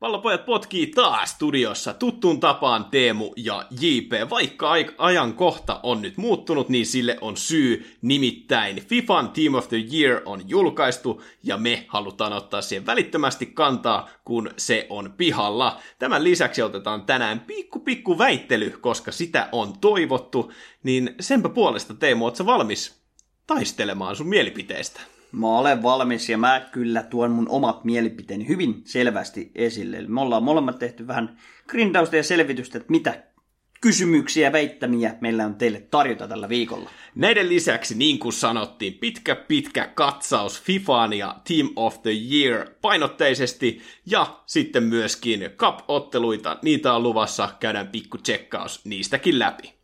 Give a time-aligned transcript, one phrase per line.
[0.00, 4.30] Pallopojat potkii taas studiossa tuttuun tapaan Teemu ja JP.
[4.30, 7.96] Vaikka ai- ajankohta on nyt muuttunut, niin sille on syy.
[8.02, 14.08] Nimittäin FIFAn Team of the Year on julkaistu ja me halutaan ottaa siihen välittömästi kantaa,
[14.24, 15.80] kun se on pihalla.
[15.98, 20.52] Tämän lisäksi otetaan tänään pikku pikku väittely, koska sitä on toivottu.
[20.82, 23.02] Niin senpä puolesta Teemu, ootko valmis
[23.46, 25.00] taistelemaan sun mielipiteestä?
[25.32, 29.96] Mä olen valmis ja mä kyllä tuon mun omat mielipiteeni hyvin selvästi esille.
[29.96, 33.22] Eli me ollaan molemmat tehty vähän grindausta ja selvitystä, että mitä
[33.80, 36.90] kysymyksiä ja väittämiä meillä on teille tarjota tällä viikolla.
[37.14, 43.80] Näiden lisäksi, niin kuin sanottiin, pitkä pitkä katsaus FIFAan ja Team of the Year painotteisesti,
[44.06, 49.79] ja sitten myöskin Cup-otteluita, niitä on luvassa, käydään pikku tsekkaus niistäkin läpi.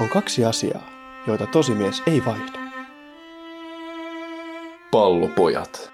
[0.00, 0.90] On kaksi asiaa,
[1.26, 2.58] joita tosimies ei vaihda.
[4.90, 5.92] Pallopojat.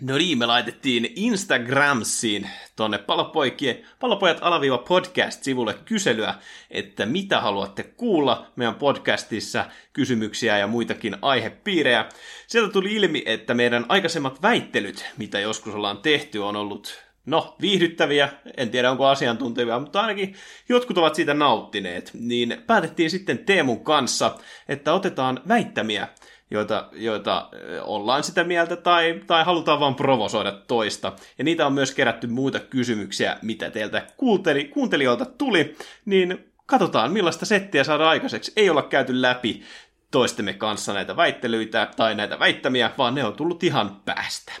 [0.00, 6.34] No niin, me laitettiin Instagramsiin tonne palopoikien, palopojat alaviiva podcast-sivulle kyselyä,
[6.70, 12.08] että mitä haluatte kuulla meidän podcastissa, kysymyksiä ja muitakin aihepiirejä.
[12.46, 18.28] Sieltä tuli ilmi, että meidän aikaisemmat väittelyt, mitä joskus ollaan tehty, on ollut no, viihdyttäviä,
[18.56, 20.34] en tiedä onko asiantuntevia, mutta ainakin
[20.68, 26.08] jotkut ovat siitä nauttineet, niin päätettiin sitten Teemun kanssa, että otetaan väittämiä,
[26.50, 27.48] joita, joita
[27.82, 31.12] ollaan sitä mieltä tai, tai halutaan vaan provosoida toista.
[31.38, 37.46] Ja niitä on myös kerätty muita kysymyksiä, mitä teiltä kuunteli, kuuntelijoilta tuli, niin katsotaan millaista
[37.46, 38.52] settiä saadaan aikaiseksi.
[38.56, 39.62] Ei olla käyty läpi
[40.10, 44.52] toistemme kanssa näitä väittelyitä tai näitä väittämiä, vaan ne on tullut ihan päästä.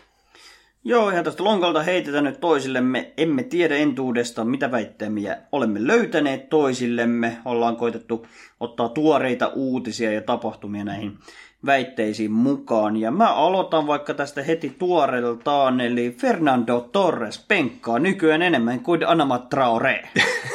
[0.86, 3.12] Joo, ihan tästä lonkalta heitetään nyt toisillemme.
[3.16, 7.36] Emme tiedä entuudestaan, mitä väittämiä olemme löytäneet toisillemme.
[7.44, 8.26] Ollaan koitettu
[8.60, 11.18] ottaa tuoreita uutisia ja tapahtumia näihin
[11.66, 12.96] väitteisiin mukaan.
[12.96, 19.38] Ja mä aloitan vaikka tästä heti tuoreeltaan, eli Fernando Torres penkkaa nykyään enemmän kuin Anama
[19.38, 20.08] Traore.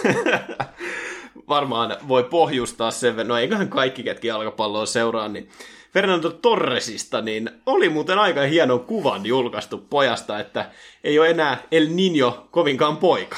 [1.49, 5.49] varmaan voi pohjustaa sen, no eiköhän kaikki, ketkä jalkapalloa seuraa, niin
[5.93, 10.71] Fernando Torresista, niin oli muuten aika hienon kuvan julkaistu pojasta, että
[11.03, 13.37] ei ole enää El Niño kovinkaan poika.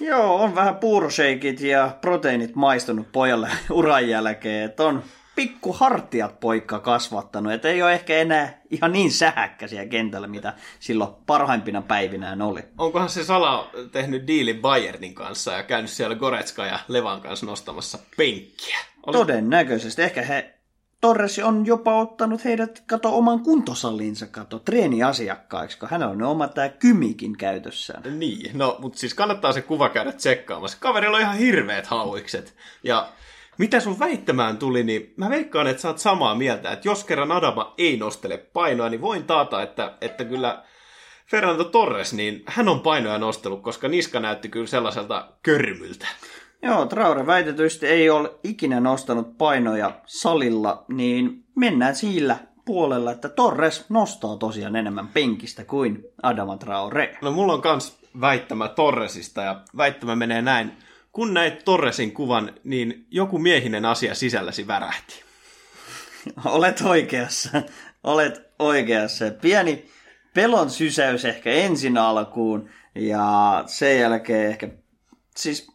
[0.00, 4.64] Joo, on vähän puurosheikit ja proteiinit maistunut pojalle uran jälkeen.
[4.64, 5.02] Että on
[5.34, 10.52] pikku hartiat poikka kasvattanut, että ei ole ehkä enää ihan niin sähäkkä siellä kentällä, mitä
[10.80, 12.60] silloin parhaimpina päivinään oli.
[12.78, 17.98] Onkohan se Sala tehnyt diilin Bayernin kanssa ja käynyt siellä Goretska ja Levan kanssa nostamassa
[18.16, 18.78] penkkiä?
[19.06, 19.16] Oli...
[19.16, 20.02] Todennäköisesti.
[20.02, 20.54] Ehkä he,
[21.02, 26.68] Torres on jopa ottanut heidät, kato, oman kuntosalinsa, kato, treeniasiakkaiksi, kun hänellä on oma tämä
[26.68, 28.18] kymikin käytössään.
[28.18, 30.78] Niin, no, mutta siis kannattaa se kuva käydä tsekkaamassa.
[30.80, 32.54] Kaverilla on ihan hirveät hauikset.
[32.84, 33.08] Ja
[33.58, 37.32] mitä sun väittämään tuli, niin mä veikkaan, että sä oot samaa mieltä, että jos kerran
[37.32, 40.64] Adama ei nostele painoa, niin voin taata, että, että kyllä
[41.26, 46.06] Fernando Torres, niin hän on painoja nostellut, koska niska näytti kyllä sellaiselta körmyltä.
[46.62, 53.84] Joo, Traore väitetysti ei ole ikinä nostanut painoja salilla, niin mennään sillä puolella, että Torres
[53.88, 57.18] nostaa tosiaan enemmän penkistä kuin Adama Traore.
[57.22, 60.72] No mulla on kans väittämä Torresista ja väittämä menee näin.
[61.12, 65.22] Kun näit Torresin kuvan, niin joku miehinen asia sisälläsi värähti.
[66.44, 67.62] Olet oikeassa.
[68.04, 69.24] Olet oikeassa.
[69.40, 69.86] Pieni
[70.34, 74.68] pelon sysäys ehkä ensin alkuun ja sen jälkeen ehkä
[75.36, 75.71] siis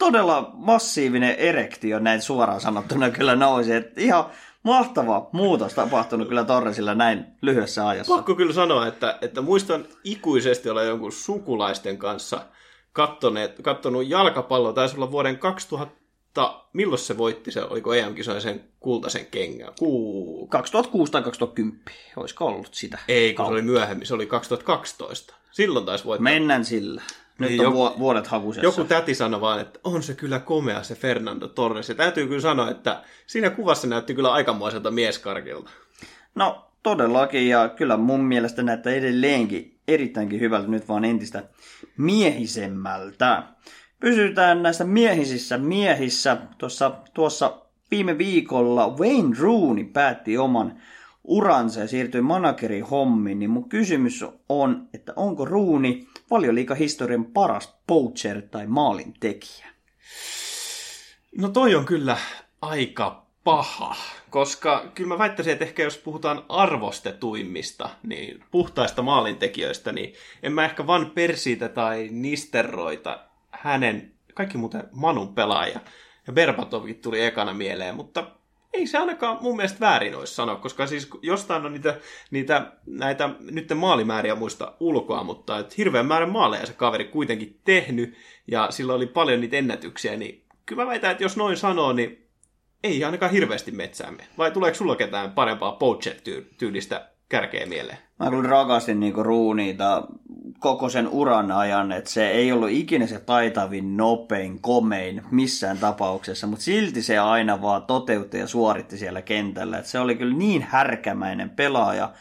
[0.00, 3.72] todella massiivinen erektio näin suoraan sanottuna kyllä nousi.
[3.72, 4.24] Et ihan
[4.62, 8.14] mahtava muutos tapahtunut kyllä Torresilla näin lyhyessä ajassa.
[8.14, 12.40] Pakko kyllä sanoa, että, että muistan ikuisesti olla jonkun sukulaisten kanssa
[12.92, 14.72] kattoneet, kattonut jalkapalloa.
[14.72, 19.72] Taisi olla vuoden 2000, milloin se voitti se, oliko EM-kisojen sen kultaisen kengän?
[19.78, 20.46] Kuu...
[20.46, 21.82] 2006 tai 2010,
[22.16, 22.98] olisiko ollut sitä?
[23.08, 25.34] Ei, kun se oli myöhemmin, se oli 2012.
[25.50, 26.22] Silloin taisi voittaa.
[26.22, 27.02] Mennään sillä.
[27.40, 28.66] Nyt Niin, on joku- vuodet hakusessa.
[28.66, 31.88] Joku täti sanoi vaan, että on se kyllä komea se Fernando Torres.
[31.88, 35.70] Ja täytyy kyllä sanoa, että siinä kuvassa näytti kyllä aikamoiselta mieskarkilta.
[36.34, 41.42] No todellakin, ja kyllä mun mielestä näyttää edelleenkin erittäinkin hyvältä, nyt vaan entistä
[41.96, 43.42] miehisemmältä.
[44.00, 46.36] Pysytään näissä miehisissä miehissä.
[46.58, 47.60] Tuossa, tuossa
[47.90, 50.80] viime viikolla Wayne Rooney päätti oman
[51.24, 58.42] uransa ja siirtyi managerin hommiin, niin mun kysymys on, että onko Ruuni valioliikahistorian paras poacher
[58.42, 59.66] tai maalintekijä?
[61.38, 62.16] No toi on kyllä
[62.62, 63.96] aika paha,
[64.30, 70.64] koska kyllä mä väittäisin, että ehkä jos puhutaan arvostetuimmista, niin puhtaista maalintekijöistä, niin en mä
[70.64, 73.20] ehkä Van Persiitä tai Nisterroita
[73.50, 75.80] hänen, kaikki muuten Manun pelaaja,
[76.26, 78.39] ja Berbatovkin tuli ekana mieleen, mutta
[78.72, 81.98] ei se ainakaan mun mielestä väärin olisi sanoa, koska siis jostain on niitä,
[82.30, 88.14] niitä näitä nyt maalimääriä muista ulkoa, mutta et hirveän määrän maaleja se kaveri kuitenkin tehnyt,
[88.46, 92.28] ja sillä oli paljon niitä ennätyksiä, niin kyllä mä väitän, että jos noin sanoo, niin
[92.84, 94.26] ei ainakaan hirveästi metsäämme.
[94.38, 97.98] Vai tuleeko sulla ketään parempaa Poachet-tyylistä kärkeä mieleen?
[98.18, 100.06] Mä kyllä rakastin niinku ruuniita
[100.58, 106.46] koko sen uran ajan, että se ei ollut ikinä se taitavin, nopein, komein missään tapauksessa,
[106.46, 109.78] mutta silti se aina vaan toteutti ja suoritti siellä kentällä.
[109.78, 112.12] Et se oli kyllä niin härkämäinen pelaaja,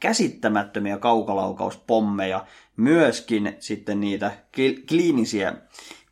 [0.00, 2.46] käsittämättömiä kaukalaukaus-pommeja,
[2.76, 4.32] myöskin sitten niitä
[4.88, 5.54] kliinisiä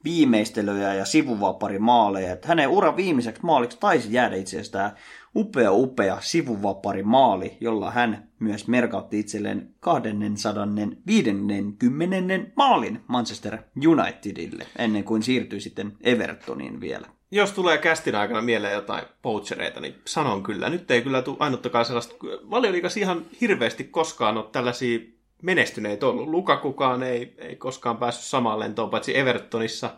[0.04, 2.32] viimeistelyjä ja sivuvaparimaaleja.
[2.32, 4.92] Että hänen uran viimeiseksi maaliksi taisi jäädä itse asiassa tämä
[5.36, 12.52] upea upea sivuvapari maali, jolla hän myös merkautti itselleen 250.
[12.56, 13.58] maalin Manchester
[13.88, 17.06] Unitedille, ennen kuin siirtyi sitten Evertoniin vielä.
[17.30, 20.68] Jos tulee kästin aikana mieleen jotain poachereita, niin sanon kyllä.
[20.68, 22.14] Nyt ei kyllä tule ainuttakaan sellaista.
[22.50, 24.98] Valioliikassa ihan hirveästi koskaan ole tällaisia
[25.42, 26.28] menestyneitä ollut.
[26.28, 29.90] Lukakukaan ei, ei koskaan päässyt samaan lentoon, paitsi Evertonissa.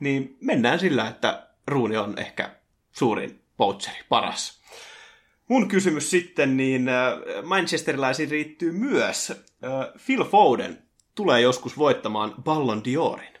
[0.00, 2.50] Niin mennään sillä, että Ruuni on ehkä
[2.92, 4.61] suurin poacheri, paras.
[5.52, 7.12] Mun kysymys sitten, niin äh,
[7.42, 9.30] Manchesterilaisiin riittyy myös.
[9.30, 10.78] Äh, Phil Foden
[11.14, 13.38] tulee joskus voittamaan Ballon d'Orin.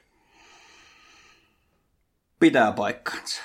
[2.40, 3.42] Pitää paikkaansa.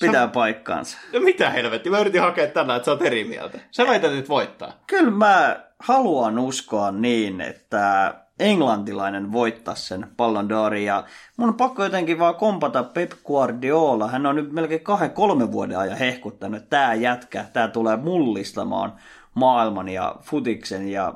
[0.00, 0.32] Pitää Sä...
[0.32, 0.98] paikkaansa.
[1.12, 3.58] No mitä helvetti, mä yritin hakea tänään, että sä oot eri mieltä.
[3.70, 4.72] Sä väität, että voittaa.
[4.86, 10.76] Kyllä mä haluan uskoa niin, että englantilainen voittaa sen Ballon d'Orin.
[10.76, 11.04] Ja
[11.36, 14.08] mun on pakko jotenkin vaan kompata Pep Guardiola.
[14.08, 18.92] Hän on nyt melkein kahden, kolmen vuoden ajan hehkuttanut, että tämä jätkä, tämä tulee mullistamaan
[19.34, 20.88] maailman ja futiksen.
[20.88, 21.14] Ja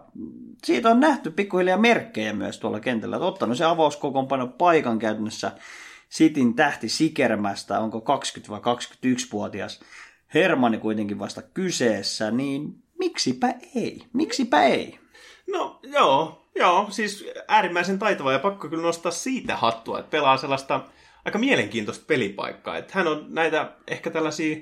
[0.65, 3.17] siitä on nähty pikkuhiljaa merkkejä myös tuolla kentällä.
[3.17, 5.53] Että ottanut se avauskokoonpano paikan käytännössä
[6.09, 9.81] Sitin tähti Sikermästä, onko 20 vai 21-vuotias
[10.35, 14.03] Hermanni kuitenkin vasta kyseessä, niin miksipä ei?
[14.13, 14.99] Miksipä ei?
[15.53, 20.81] No joo, joo, siis äärimmäisen taitava ja pakko kyllä nostaa siitä hattua, että pelaa sellaista
[21.25, 22.77] aika mielenkiintoista pelipaikkaa.
[22.77, 24.57] Että hän on näitä ehkä tällaisia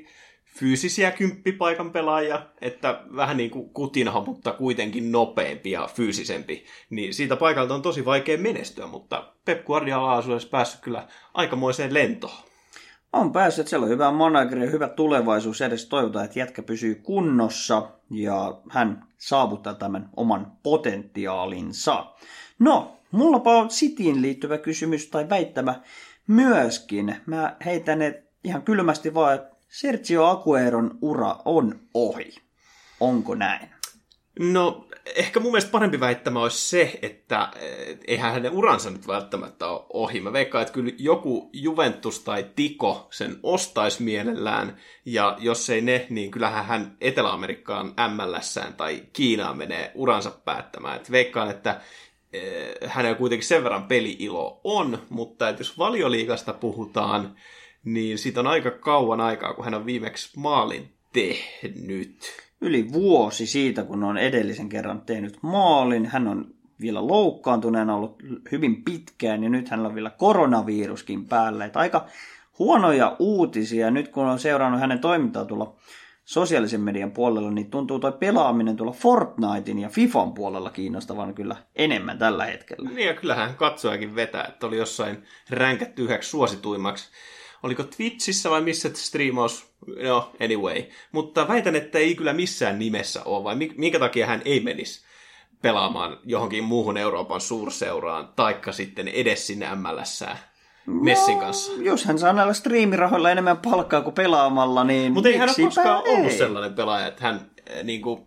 [0.59, 7.37] fyysisiä kymppipaikan pelaajia, että vähän niin kuin kutinha, mutta kuitenkin nopeampi ja fyysisempi, niin siitä
[7.37, 12.48] paikalta on tosi vaikea menestyä, mutta Pep Guardiola on päässyt kyllä aikamoiseen lentoon.
[13.13, 15.61] On päässyt, että siellä on hyvä manageri ja hyvä tulevaisuus.
[15.61, 22.07] Edes toivotaan, että jätkä pysyy kunnossa ja hän saavuttaa tämän oman potentiaalinsa.
[22.59, 25.81] No, mulla on Cityin liittyvä kysymys tai väittämä
[26.27, 27.17] myöskin.
[27.27, 29.39] Mä heitän ne ihan kylmästi vaan,
[29.69, 32.35] Sergio Agueron ura on ohi.
[33.01, 33.78] Onko näin?
[34.39, 37.49] No, ehkä mun mielestä parempi väittämä olisi se, että
[38.07, 40.21] eihän hänen uransa nyt välttämättä ole ohi.
[40.21, 46.07] Mä veikkaan, että kyllä joku Juventus tai Tiko sen ostaisi mielellään, ja jos ei ne,
[46.11, 50.97] niin kyllähän hän Etelä-Amerikkaan MLSään tai Kiinaan menee uransa päättämään.
[50.97, 51.81] Et veikkaan, että
[52.87, 57.37] hänellä kuitenkin sen verran peliilo on, mutta että jos valioliikasta puhutaan,
[57.85, 63.83] niin siitä on aika kauan aikaa, kun hän on viimeksi maalin tehnyt yli vuosi siitä,
[63.83, 66.07] kun on edellisen kerran tehnyt maalin.
[66.07, 68.23] Hän on vielä loukkaantuneena ollut
[68.53, 71.65] hyvin pitkään ja nyt hän on vielä koronaviruskin päällä.
[71.65, 72.07] Että aika
[72.59, 73.91] huonoja uutisia.
[73.91, 75.77] Nyt kun on seurannut hänen toimintaa tuolla
[76.25, 82.19] sosiaalisen median puolella, niin tuntuu toi pelaaminen tuolla Fortnitein ja Fifan puolella kiinnostavan kyllä enemmän
[82.19, 82.91] tällä hetkellä.
[82.91, 87.11] Niin ja kyllähän katsojakin vetää, että oli jossain ränkätty yhdeksi suosituimmaksi
[87.63, 89.73] oliko Twitchissä vai missä striimaus,
[90.03, 90.83] no anyway.
[91.13, 95.09] Mutta väitän, että ei kyllä missään nimessä ole, vai minkä takia hän ei menisi
[95.63, 100.39] pelaamaan johonkin muuhun Euroopan suurseuraan, taikka sitten edes sinne MLSään.
[100.87, 101.73] Messin no, kanssa.
[101.73, 105.67] No, jos hän saa näillä striimirahoilla enemmän palkkaa kuin pelaamalla, niin Mutta ei hän ole
[105.67, 106.15] koskaan ei.
[106.15, 108.23] ollut sellainen pelaaja, että hän äh, niin kuin,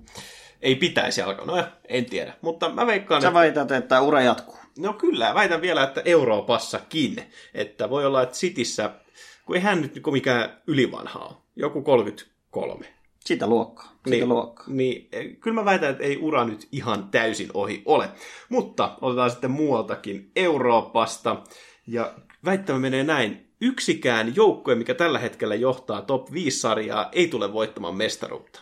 [0.62, 1.46] ei pitäisi alkaa.
[1.46, 3.40] No en tiedä, mutta mä veikkaan, Sä että...
[3.40, 4.58] väität, että ura jatkuu.
[4.80, 7.32] No kyllä, väitän vielä, että Euroopassakin.
[7.54, 8.90] Että voi olla, että Cityssä
[9.52, 11.38] kun ei hän nyt niinku mikään ylivanha ole.
[11.56, 12.86] Joku 33.
[13.20, 13.86] Sitä luokkaa.
[13.86, 14.66] Sitä niin, luokkaa.
[14.68, 18.10] Niin, eh, kyllä mä väitän, että ei ura nyt ihan täysin ohi ole.
[18.50, 21.44] Mutta otetaan sitten muualtakin Euroopasta.
[21.88, 22.14] Ja
[22.46, 23.48] väittämä menee näin.
[23.62, 28.62] Yksikään joukkue, mikä tällä hetkellä johtaa top 5-sarjaa, ei tule voittamaan mestaruutta.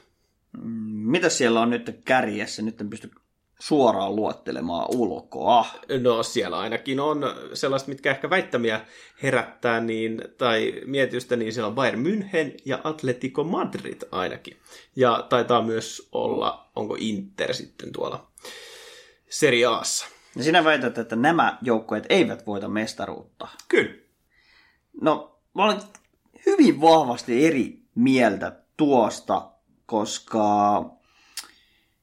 [0.92, 2.62] Mitä siellä on nyt kärjessä?
[2.62, 3.12] Nyt en pysty
[3.60, 5.66] suoraan luottelemaan ulkoa.
[6.02, 7.24] No siellä ainakin on
[7.54, 8.86] sellaiset, mitkä ehkä väittämiä
[9.24, 14.58] herättää niin, tai mietitystä, niin siellä on Bayern München ja Atletico Madrid ainakin.
[14.96, 18.32] Ja taitaa myös olla, onko Inter sitten tuolla
[19.30, 20.08] Serie Aassa.
[20.36, 23.48] Ja sinä väität, että nämä joukkueet eivät voita mestaruutta.
[23.68, 23.94] Kyllä.
[25.02, 25.82] No, mä olen
[26.46, 29.52] hyvin vahvasti eri mieltä tuosta,
[29.86, 30.86] koska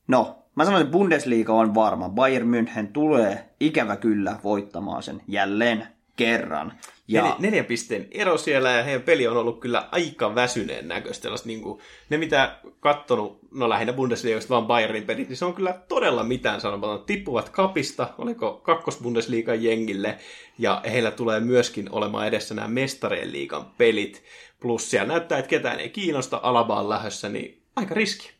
[0.08, 2.08] no, mä sanoin, että Bundesliga on varma.
[2.08, 5.86] Bayern München tulee ikävä kyllä voittamaan sen jälleen
[6.16, 6.72] kerran.
[7.08, 7.22] Ja...
[7.22, 11.28] Neljä, neljän pisteen ero siellä ja heidän peli on ollut kyllä aika väsyneen näköistä.
[11.44, 15.80] Niin kuin, ne mitä kattonut, no lähinnä Bundesliigasta vaan Bayernin pelit, niin se on kyllä
[15.88, 17.04] todella mitään sanomaton.
[17.06, 20.18] Tippuvat kapista, oliko kakkos Bundesliigan jengille,
[20.58, 24.22] ja heillä tulee myöskin olemaan edessä nämä mestarien liigan pelit.
[24.60, 28.35] Plus siellä näyttää, että ketään ei kiinnosta, Alabaan lähössä, niin aika riski.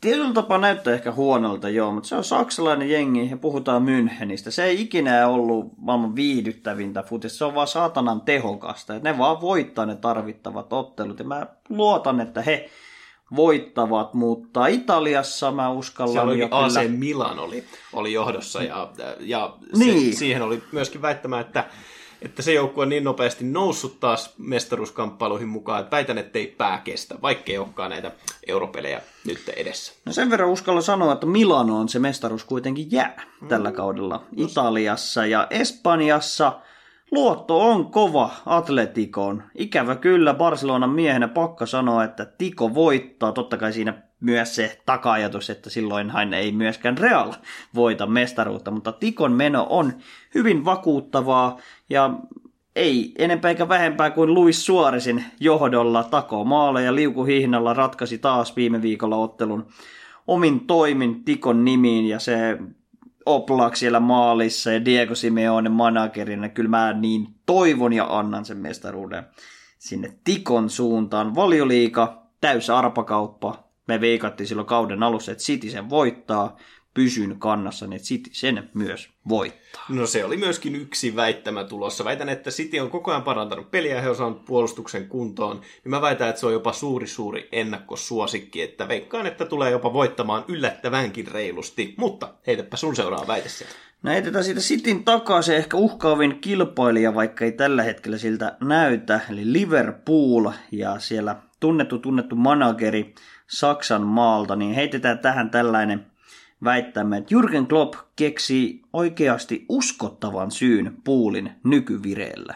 [0.00, 4.50] Tietyllä tapaa näyttää ehkä huonolta, joo, mutta se on saksalainen jengi ja puhutaan Münchenistä.
[4.50, 8.98] Se ei ikinä ollut maailman viihdyttävintä futista, se on vaan saatanan tehokasta.
[8.98, 12.70] Ne vaan voittaa ne tarvittavat ottelut ja mä luotan, että he
[13.36, 16.88] voittavat, mutta Italiassa mä uskallan se oli AC kyllä...
[16.98, 18.90] Milan oli, oli johdossa ja,
[19.20, 20.16] ja se, Niin.
[20.16, 21.64] siihen oli myöskin väittämä, että
[22.22, 26.78] että se joukkue on niin nopeasti noussut taas mestaruuskamppailuihin mukaan, että väitän, että ei pää
[26.78, 28.12] kestä, vaikkei olekaan näitä
[28.46, 29.92] europelejä nyt edessä.
[30.04, 33.48] No sen verran uskalla sanoa, että Milanoon se mestaruus kuitenkin jää mm.
[33.48, 34.22] tällä kaudella.
[34.36, 36.60] Italiassa ja Espanjassa
[37.10, 39.42] luotto on kova Atletikoon.
[39.54, 43.32] Ikävä kyllä Barcelonan miehenä pakka sanoa, että Tiko voittaa.
[43.32, 47.32] Totta kai siinä myös se taka-ajatus, että silloinhan ei myöskään Real
[47.74, 49.92] voita mestaruutta, mutta Tikon meno on
[50.34, 51.58] hyvin vakuuttavaa
[51.90, 52.10] ja
[52.76, 59.16] ei enempää eikä vähempää kuin Luis Suoresin johdolla tako maaleja liukuhihnalla ratkaisi taas viime viikolla
[59.16, 59.66] ottelun
[60.26, 62.58] omin toimin Tikon nimiin ja se
[63.26, 66.48] Oplak siellä maalissa ja Diego Simeone managerina.
[66.48, 69.24] Kyllä mä niin toivon ja annan sen mestaruuden
[69.78, 71.34] sinne Tikon suuntaan.
[71.34, 73.69] Valioliika, täys arpakauppa.
[73.90, 76.56] Me veikattiin silloin kauden alussa, että City sen voittaa.
[76.94, 79.84] Pysyn kannassa, niin että City sen myös voittaa.
[79.88, 82.04] No se oli myöskin yksi väittämä tulossa.
[82.04, 85.56] Väitän, että City on koko ajan parantanut peliä ja he on puolustuksen kuntoon.
[85.60, 89.92] Niin mä väitän, että se on jopa suuri suuri ennakkosuosikki, että veikkaan, että tulee jopa
[89.92, 91.94] voittamaan yllättävänkin reilusti.
[91.96, 93.74] Mutta heitäpä sun seuraava väite sieltä.
[94.02, 99.20] No heitetään siitä Cityn takaa se ehkä uhkaavin kilpailija, vaikka ei tällä hetkellä siltä näytä,
[99.30, 103.14] eli Liverpool ja siellä tunnettu tunnettu manageri
[103.50, 106.06] Saksan maalta, niin heitetään tähän tällainen
[106.64, 112.54] väittämä, että Jürgen Klopp keksi oikeasti uskottavan syyn puulin nykyvireellä.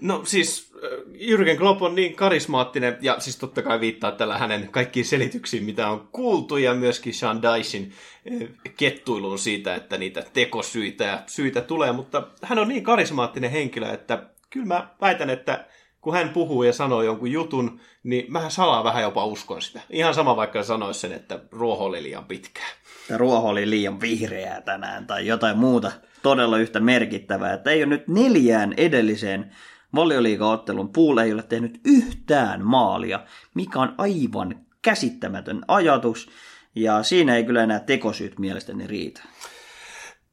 [0.00, 4.68] No siis äh, Jürgen Klopp on niin karismaattinen, ja siis totta kai viittaa tällä hänen
[4.68, 11.04] kaikkiin selityksiin, mitä on kuultu, ja myöskin Sean Dyson äh, kettuiluun siitä, että niitä tekosyitä
[11.04, 15.64] ja syitä tulee, mutta hän on niin karismaattinen henkilö, että kyllä mä väitän, että
[16.00, 19.80] kun hän puhuu ja sanoo jonkun jutun, niin mä salaa vähän jopa uskon sitä.
[19.90, 22.70] Ihan sama vaikka sanoisi sen, että ruoho oli liian pitkään.
[23.00, 25.92] että ruoho oli liian vihreää tänään tai jotain muuta
[26.22, 27.52] todella yhtä merkittävää.
[27.52, 29.50] Että ei ole nyt neljään edelliseen
[29.94, 33.20] valioliigaottelun Pool ei ole tehnyt yhtään maalia,
[33.54, 36.30] mikä on aivan käsittämätön ajatus.
[36.74, 39.22] Ja siinä ei kyllä enää tekosyyt mielestäni riitä.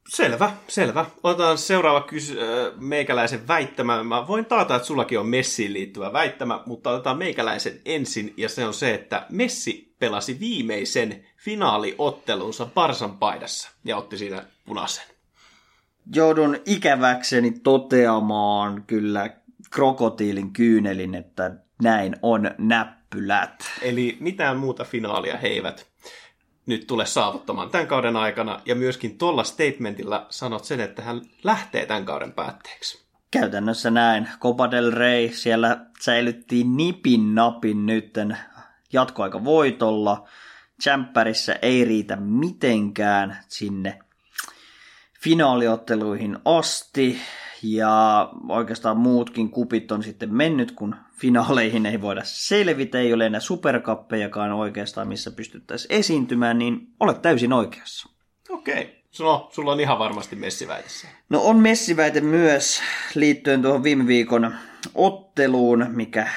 [0.08, 1.06] Selvä, selvä.
[1.22, 4.04] Otetaan seuraava kysy- äh, meikäläisen väittämä.
[4.04, 8.64] Mä voin taata, että sullakin on Messiin liittyvä väittämä, mutta otetaan meikäläisen ensin, ja se
[8.64, 15.04] on se, että Messi pelasi viimeisen finaaliottelunsa Barsan paidassa, ja otti siinä punaisen.
[16.14, 19.30] Joudun ikäväkseni toteamaan kyllä
[19.70, 21.50] krokotiilin kyynelin, että
[21.82, 23.64] näin on näppylät.
[23.82, 25.86] Eli mitään muuta finaalia he eivät
[26.68, 31.86] nyt tule saavuttamaan tämän kauden aikana, ja myöskin tuolla statementilla sanot sen, että hän lähtee
[31.86, 33.08] tämän kauden päätteeksi.
[33.30, 34.28] Käytännössä näin.
[34.40, 38.38] Copa del Rey, siellä säilyttiin nipin napin nytten
[38.92, 40.28] jatkoaika voitolla.
[40.82, 43.98] Champärissä ei riitä mitenkään sinne
[45.20, 47.18] finaaliotteluihin asti.
[47.62, 53.40] Ja oikeastaan muutkin kupit on sitten mennyt, kun finaaleihin ei voida selvitä, ei ole enää
[53.40, 58.08] superkappejakaan oikeastaan, missä pystyttäisiin esiintymään, niin olet täysin oikeassa.
[58.48, 58.98] Okei.
[59.20, 61.08] No, sulla on ihan varmasti messiväitessä.
[61.28, 62.80] No on messiväite myös
[63.14, 64.54] liittyen tuohon viime viikon
[64.94, 66.28] otteluun, mikä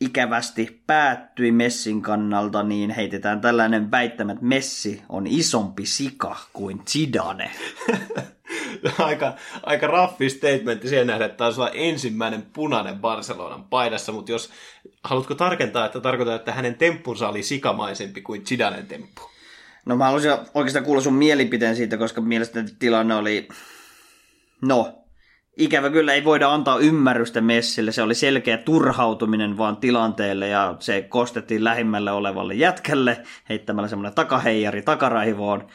[0.00, 7.50] ikävästi päättyi Messin kannalta, niin heitetään tällainen väittämä, että Messi on isompi sika kuin Zidane.
[8.98, 14.50] aika, aika raffi statementti siihen nähdä, että taisi olla ensimmäinen punainen Barcelonan paidassa, mutta jos
[15.04, 19.22] haluatko tarkentaa, että tarkoittaa, että hänen temppunsa oli sikamaisempi kuin Zidanen temppu?
[19.86, 23.48] No mä haluaisin oikeastaan kuulla sun mielipiteen siitä, koska mielestäni tilanne oli,
[24.62, 25.00] no,
[25.56, 27.92] ikävä kyllä ei voida antaa ymmärrystä Messille.
[27.92, 34.82] Se oli selkeä turhautuminen vaan tilanteelle ja se kostettiin lähimmälle olevalle jätkälle heittämällä semmoinen takaheijari
[34.82, 35.68] takaraivoon.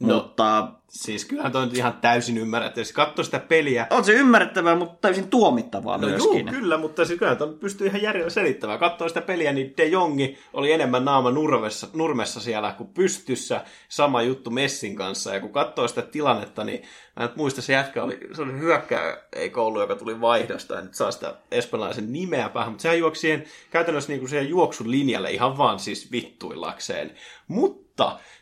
[0.00, 2.80] No, mutta Siis kyllähän toi on ihan täysin ymmärrettävä.
[2.80, 3.86] Jos katsoo sitä peliä...
[3.90, 6.46] On se ymmärrettävää, mutta täysin tuomittavaa no myöskin.
[6.46, 8.78] Juu, kyllä, mutta siis kyllä ton pystyy ihan järjellä selittämään.
[8.78, 13.60] Katsoo sitä peliä, niin De Jongi oli enemmän naama nurmessa, nurmessa siellä kuin pystyssä.
[13.88, 15.34] Sama juttu Messin kanssa.
[15.34, 16.82] Ja kun katsoo sitä tilannetta, niin
[17.16, 20.78] mä en muista, se jätkä oli, se oli hyökkää, ei koulu, joka tuli vaihdosta.
[20.78, 24.48] En nyt saa sitä espanjalaisen nimeä päähän, mutta sehän juoksi siihen, käytännössä niin kuin siihen
[24.48, 27.10] juoksun linjalle ihan vaan siis vittuillakseen.
[27.48, 27.87] Mutta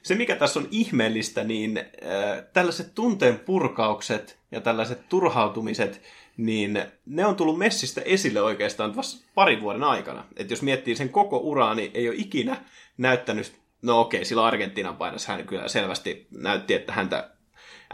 [0.03, 6.03] se, mikä tässä on ihmeellistä, niin äh, tällaiset tunteen purkaukset ja tällaiset turhautumiset,
[6.37, 10.25] niin ne on tullut Messistä esille oikeastaan vasta parin vuoden aikana.
[10.37, 12.65] Että jos miettii sen koko uraa, niin ei ole ikinä
[12.99, 17.31] näyttänyt, no okei, sillä Argentiinan painassa hän kyllä selvästi näytti, että häntä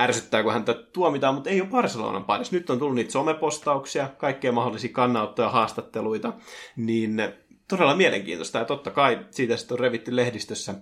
[0.01, 2.57] ärsyttää, kun häntä tuomitaan, mutta ei ole Barcelonan painassa.
[2.57, 6.33] Nyt on tullut niitä somepostauksia, kaikkea mahdollisia kannanottoja, haastatteluita,
[6.77, 7.23] niin
[7.69, 8.59] todella mielenkiintoista.
[8.59, 10.75] Ja totta kai siitä sitten on revitty lehdistössä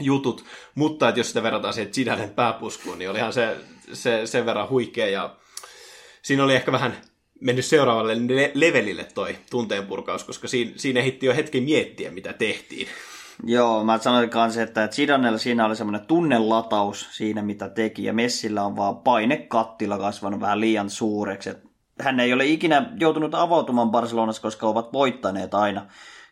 [0.00, 3.56] jutut, mutta että jos sitä verrataan siihen Zidanen pääpuskuun, niin olihan se,
[3.92, 5.36] se sen verran huikea ja
[6.22, 6.96] siinä oli ehkä vähän
[7.40, 8.16] mennyt seuraavalle
[8.54, 12.88] levelille toi tunteenpurkaus, koska siinä, siinä ehti jo hetki miettiä, mitä tehtiin.
[13.44, 18.62] Joo, mä sanoin kanssa, että Zidanella siinä oli semmoinen tunnelataus siinä, mitä teki, ja Messillä
[18.62, 21.50] on vaan painekattila kasvanut vähän liian suureksi.
[22.00, 25.86] hän ei ole ikinä joutunut avautumaan Barcelonassa, koska ovat voittaneet aina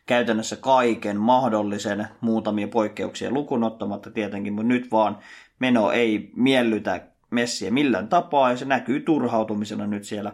[0.05, 5.17] käytännössä kaiken mahdollisen, muutamia poikkeuksia lukunottamatta tietenkin, mutta nyt vaan
[5.59, 10.33] meno ei miellytä Messiä millään tapaa, ja se näkyy turhautumisena nyt siellä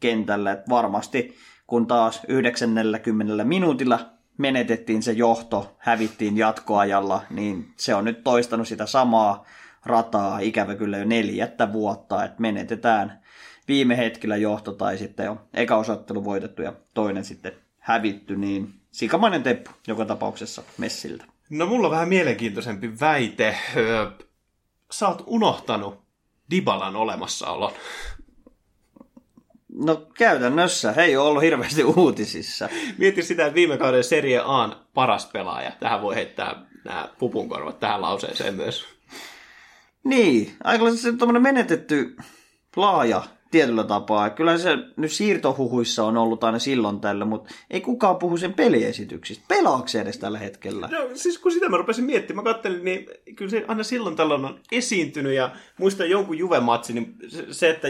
[0.00, 0.52] kentällä.
[0.52, 1.34] että varmasti
[1.66, 3.98] kun taas 90 minuutilla
[4.38, 9.44] menetettiin se johto, hävittiin jatkoajalla, niin se on nyt toistanut sitä samaa
[9.84, 13.22] rataa ikävä kyllä jo neljättä vuotta, että menetetään
[13.68, 19.42] viime hetkellä johto tai sitten jo eka osoittelu voitettu ja toinen sitten hävitty, niin sikamainen
[19.42, 21.24] teppu joka tapauksessa Messiltä.
[21.50, 23.58] No mulla on vähän mielenkiintoisempi väite.
[24.90, 26.02] Sä oot unohtanut
[26.50, 27.72] Dibalan olemassaolon.
[29.68, 32.68] No käytännössä, he ei ole ollut hirveästi uutisissa.
[32.98, 35.72] Mieti sitä, että viime kauden Serie A paras pelaaja.
[35.80, 38.84] Tähän voi heittää nämä pupunkorvat tähän lauseeseen myös.
[40.04, 42.16] Niin, aika se menetetty
[42.76, 43.22] laaja
[43.56, 44.30] tietyllä tapaa.
[44.30, 49.44] Kyllä se nyt siirtohuhuissa on ollut aina silloin tällä, mutta ei kukaan puhu sen peliesityksistä.
[49.48, 50.88] Pelaako se edes tällä hetkellä?
[50.88, 54.44] No siis kun sitä mä rupesin miettimään, mä katselin, niin kyllä se aina silloin tällöin
[54.44, 57.14] on esiintynyt ja muistan jonkun Juve-matsi, niin
[57.50, 57.88] se, että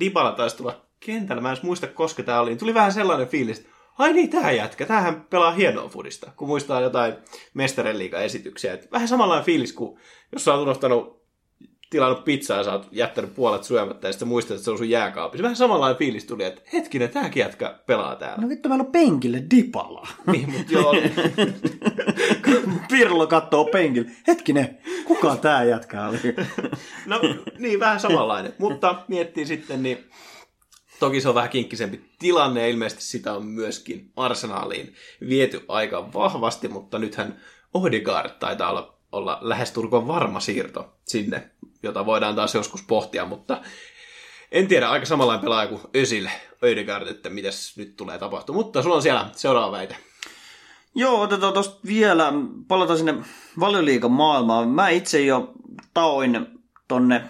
[0.00, 3.70] Dybala taisi tulla kentällä, mä en muista koska tämä oli, tuli vähän sellainen fiilis, että
[3.98, 7.14] ai niin, tähän jätkä, tähän pelaa hienoa fudista, kun muistaa jotain
[7.54, 8.78] mestareliiga esityksiä.
[8.92, 10.00] vähän samanlainen fiilis kuin
[10.32, 11.21] jos sä oot unohtanut
[11.92, 14.90] tilannut pizzaa ja sä oot jättänyt puolet syömättä ja sitten muistat, että se on sun
[14.90, 15.42] jääkaapissa.
[15.42, 18.42] Vähän samanlainen fiilis tuli, että hetkinen, tämäkin jätkä pelaa täällä.
[18.42, 20.08] No vittu, meillä on penkille dipala.
[20.32, 20.94] niin, mutta joo.
[22.90, 24.10] Pirlo kattoo penkille.
[24.26, 26.18] Hetkinen, kuka tää jätkä oli?
[27.06, 27.20] no
[27.58, 28.54] niin, vähän samanlainen.
[28.58, 29.98] Mutta miettii sitten, niin
[31.00, 34.94] Toki se on vähän kinkkisempi tilanne ja ilmeisesti sitä on myöskin arsenaaliin
[35.28, 37.40] viety aika vahvasti, mutta nythän
[37.74, 41.50] Odegaard taitaa olla, olla lähestulkoon varma siirto sinne
[41.82, 43.62] jota voidaan taas joskus pohtia, mutta
[44.52, 46.28] en tiedä, aika samanlainen pelaaja kuin Özil,
[46.64, 48.64] Ödegaard, että mitäs nyt tulee tapahtumaan.
[48.64, 49.96] Mutta sulla on siellä seuraava väite.
[50.94, 52.32] Joo, otetaan tuosta vielä,
[52.68, 53.14] palataan sinne
[53.60, 54.68] valioliikan maailmaan.
[54.68, 55.52] Mä itse jo
[55.94, 56.46] taoin
[56.88, 57.22] tonne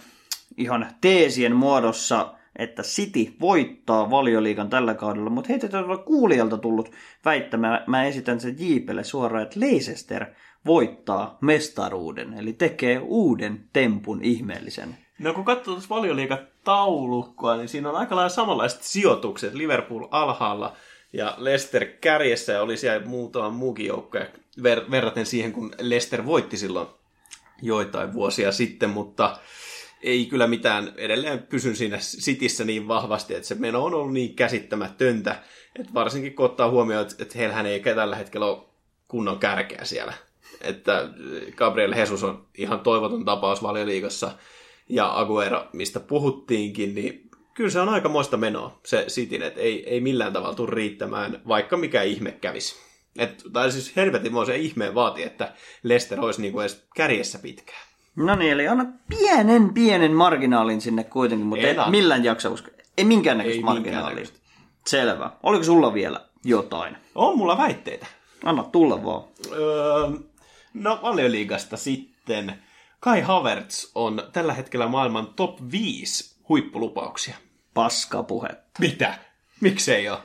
[0.56, 6.90] ihan teesien muodossa, että City voittaa valioliikan tällä kaudella, mutta heitä tuolla kuulijalta tullut
[7.24, 10.26] väittämään, mä esitän sen Jiipelle suoraan, että Leicester
[10.66, 14.98] voittaa mestaruuden, eli tekee uuden tempun ihmeellisen.
[15.18, 19.54] No kun katsoo tuossa taulukkoa, niin siinä on aika lailla samanlaiset sijoitukset.
[19.54, 20.76] Liverpool alhaalla
[21.12, 24.18] ja Leicester kärjessä ja oli siellä muutama muukin joukko
[24.58, 26.88] ver- verraten siihen, kun Leicester voitti silloin
[27.62, 29.38] joitain vuosia sitten, mutta
[30.02, 34.34] ei kyllä mitään, edelleen pysyn siinä sitissä niin vahvasti, että se meno on ollut niin
[34.34, 35.42] käsittämätöntä,
[35.78, 38.64] että varsinkin kun ottaa huomioon, että heillähän ei tällä hetkellä ole
[39.08, 40.12] kunnon kärkeä siellä
[40.62, 41.08] että
[41.56, 44.30] Gabriel Jesus on ihan toivoton tapaus valioliigassa,
[44.88, 49.90] ja Aguero, mistä puhuttiinkin, niin kyllä se on aika moista menoa, se Cityn, että ei,
[49.90, 52.74] ei millään tavalla tule riittämään, vaikka mikä ihme kävisi.
[53.18, 57.82] Et, tai siis helvetin se ihmeen vaati, että Lester olisi niin kuin edes kärjessä pitkään.
[58.16, 61.90] No niin, eli anna pienen, pienen marginaalin sinne kuitenkin, mutta ei anna.
[61.90, 62.74] millään jaksa uskoa.
[62.98, 64.26] Ei minkäännäköistä Ei marginaalia.
[64.86, 65.30] Selvä.
[65.42, 66.96] Oliko sulla vielä jotain?
[67.14, 68.06] On mulla väitteitä.
[68.44, 69.24] Anna tulla vaan.
[69.52, 70.10] Öö,
[70.74, 72.54] no valioliigasta sitten.
[73.00, 77.36] Kai Havertz on tällä hetkellä maailman top 5 huippulupauksia.
[77.74, 78.78] Paskapuhetta.
[78.78, 79.14] Mitä?
[79.60, 80.18] Miksei ole?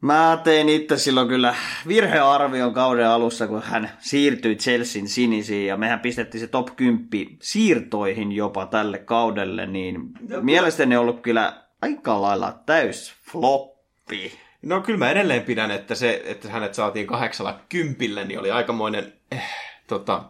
[0.00, 1.54] Mä tein itse silloin kyllä
[1.88, 7.08] virhearvion kauden alussa, kun hän siirtyi Chelsean sinisiin ja mehän pistettiin se top 10
[7.42, 10.00] siirtoihin jopa tälle kaudelle, niin
[10.40, 14.32] mielestäni on ollut kyllä aika lailla täys floppi.
[14.62, 19.12] No kyllä mä edelleen pidän, että se, että hänet saatiin kahdeksalla kympillä, niin oli aikamoinen
[19.32, 19.44] eh,
[19.86, 20.24] tota,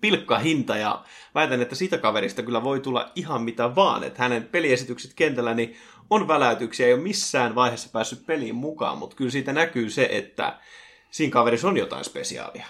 [0.00, 0.76] pilkka hinta.
[0.76, 5.54] Ja väitän, että siitä kaverista kyllä voi tulla ihan mitä vaan, että hänen peliesitykset kentällä
[5.54, 5.76] niin
[6.10, 10.58] on väläytyksiä, ei ole missään vaiheessa päässyt peliin mukaan, mutta kyllä siitä näkyy se, että
[11.10, 12.66] siinä kaverissa on jotain spesiaalia.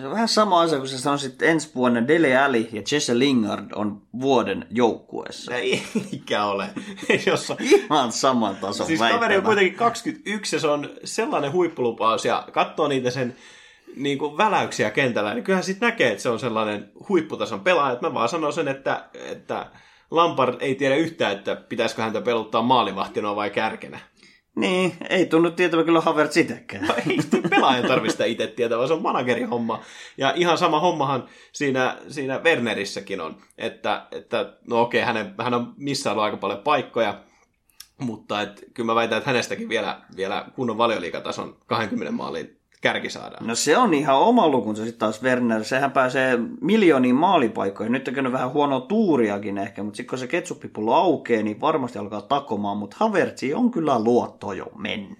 [0.00, 3.18] Se on vähän sama asia, kun sä sanoisit, että ensi vuonna Dele Alli ja Jesse
[3.18, 5.54] Lingard on vuoden joukkueessa.
[5.54, 5.82] Ei,
[6.12, 6.68] eikä ole.
[7.26, 9.20] Jos, Ihan saman tason siis väittämä.
[9.20, 13.36] kaveri on kuitenkin 21 ja se on sellainen huippulupaus ja katsoo niitä sen
[13.96, 17.98] niin kuin väläyksiä kentällä, niin kyllähän sitten näkee, että se on sellainen huipputason pelaaja.
[18.00, 19.66] Mä vaan sanon sen, että, että
[20.10, 23.98] Lampard ei tiedä yhtään, että pitäisikö häntä peluttaa maalivahtina vai kärkenä.
[24.56, 26.84] Niin, ei tunnu tietävä kyllä Havertz itsekään.
[27.10, 29.82] Ei pelaajan tarvitse sitä itse tietää, vaan se on managerin homma.
[30.18, 35.74] Ja ihan sama hommahan siinä, siinä Wernerissäkin on, että, että no okei, hänen, hän on
[35.76, 37.20] missään aika paljon paikkoja,
[37.98, 43.46] mutta et, kyllä mä väitän, että hänestäkin vielä, vielä kunnon valioliikatason 20 maalin kärki saadaan.
[43.46, 45.64] No se on ihan oma lukunsa sitten taas Werner.
[45.64, 47.92] Sehän pääsee miljooniin maalipaikkoihin.
[47.92, 51.98] Nyt on käynyt vähän huonoa tuuriakin ehkä, mutta sitten kun se ketsuppipullo aukeaa, niin varmasti
[51.98, 52.76] alkaa takomaan.
[52.76, 55.18] Mutta Havertzi on kyllä luotto jo mennyt.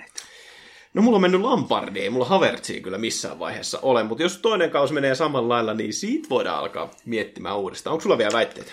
[0.94, 4.70] No mulla on mennyt Lampardiin, ei mulla Havertzia kyllä missään vaiheessa ole, mutta jos toinen
[4.70, 7.92] kausi menee samalla lailla, niin siitä voidaan alkaa miettimään uudestaan.
[7.92, 8.72] Onko sulla vielä väitteitä?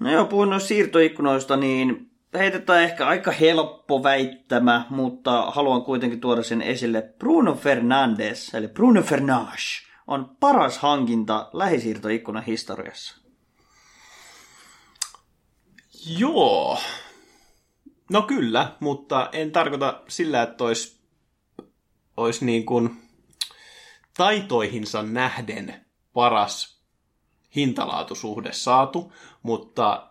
[0.00, 6.42] No joo, puhuin noista siirtoikkunoista, niin heitetään ehkä aika helppo väittämä, mutta haluan kuitenkin tuoda
[6.42, 7.02] sen esille.
[7.18, 13.16] Bruno Fernandes, eli Bruno Fernandes, on paras hankinta lähisiirtoikkunan historiassa.
[16.06, 16.78] Joo.
[18.10, 21.00] No kyllä, mutta en tarkoita sillä, että olisi,
[22.16, 23.02] olisi niin kuin
[24.16, 26.80] taitoihinsa nähden paras
[27.56, 29.12] hintalaatusuhde saatu,
[29.42, 30.09] mutta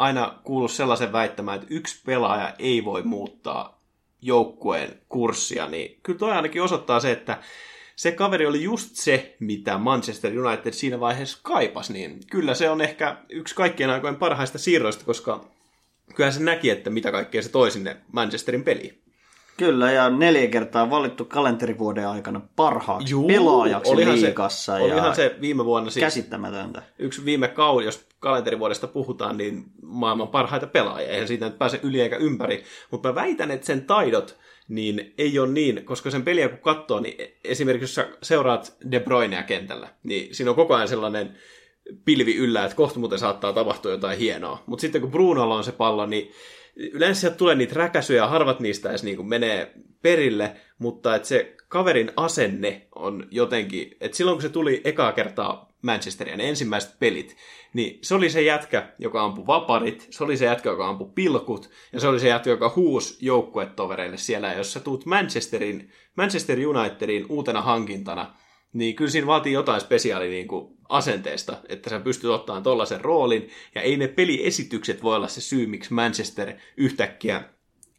[0.00, 3.80] aina kuuluu sellaisen väittämään, että yksi pelaaja ei voi muuttaa
[4.22, 7.38] joukkueen kurssia, niin kyllä toi ainakin osoittaa se, että
[7.96, 12.80] se kaveri oli just se, mitä Manchester United siinä vaiheessa kaipas, niin kyllä se on
[12.80, 15.44] ehkä yksi kaikkien aikojen parhaista siirroista, koska
[16.14, 19.02] kyllähän se näki, että mitä kaikkea se toi sinne Manchesterin peliin.
[19.60, 24.76] Kyllä, ja neljä kertaa valittu kalenterivuoden aikana parhaaksi Juu, pelaajaksi olihan liigassa.
[24.76, 26.82] Se, olihan ja se viime vuonna siis käsittämätöntä.
[26.98, 31.08] yksi viime kausi, jos kalenterivuodesta puhutaan, niin maailman parhaita pelaajia.
[31.08, 32.64] Eihän siitä nyt pääse yli eikä ympäri.
[32.90, 34.36] Mutta mä väitän, että sen taidot
[34.68, 39.00] niin ei ole niin, koska sen peliä kun katsoo, niin esimerkiksi jos sä seuraat De
[39.00, 41.36] Bruynea kentällä, niin siinä on koko ajan sellainen
[42.04, 44.62] pilvi yllä, että kohta muuten saattaa tapahtua jotain hienoa.
[44.66, 46.32] Mutta sitten kun Brunolla on se pallo, niin
[46.92, 52.10] yleensä sieltä tulee niitä räkäsyjä, harvat niistä edes niin menee perille, mutta että se kaverin
[52.16, 57.36] asenne on jotenkin, että silloin kun se tuli ekaa kertaa Manchesteria, ne ensimmäiset pelit,
[57.74, 61.70] niin se oli se jätkä, joka ampui vaparit, se oli se jätkä, joka ampui pilkut,
[61.92, 66.58] ja se oli se jätkä, joka huusi joukkuetovereille siellä, ja jos sä tuut Manchesterin, Manchester
[66.68, 68.34] Unitedin uutena hankintana,
[68.72, 73.48] niin kyllä siinä vaatii jotain spesiaali niin kuin asenteesta, että sä pystyt ottamaan tollaisen roolin,
[73.74, 77.42] ja ei ne peliesitykset voi olla se syy, miksi Manchester yhtäkkiä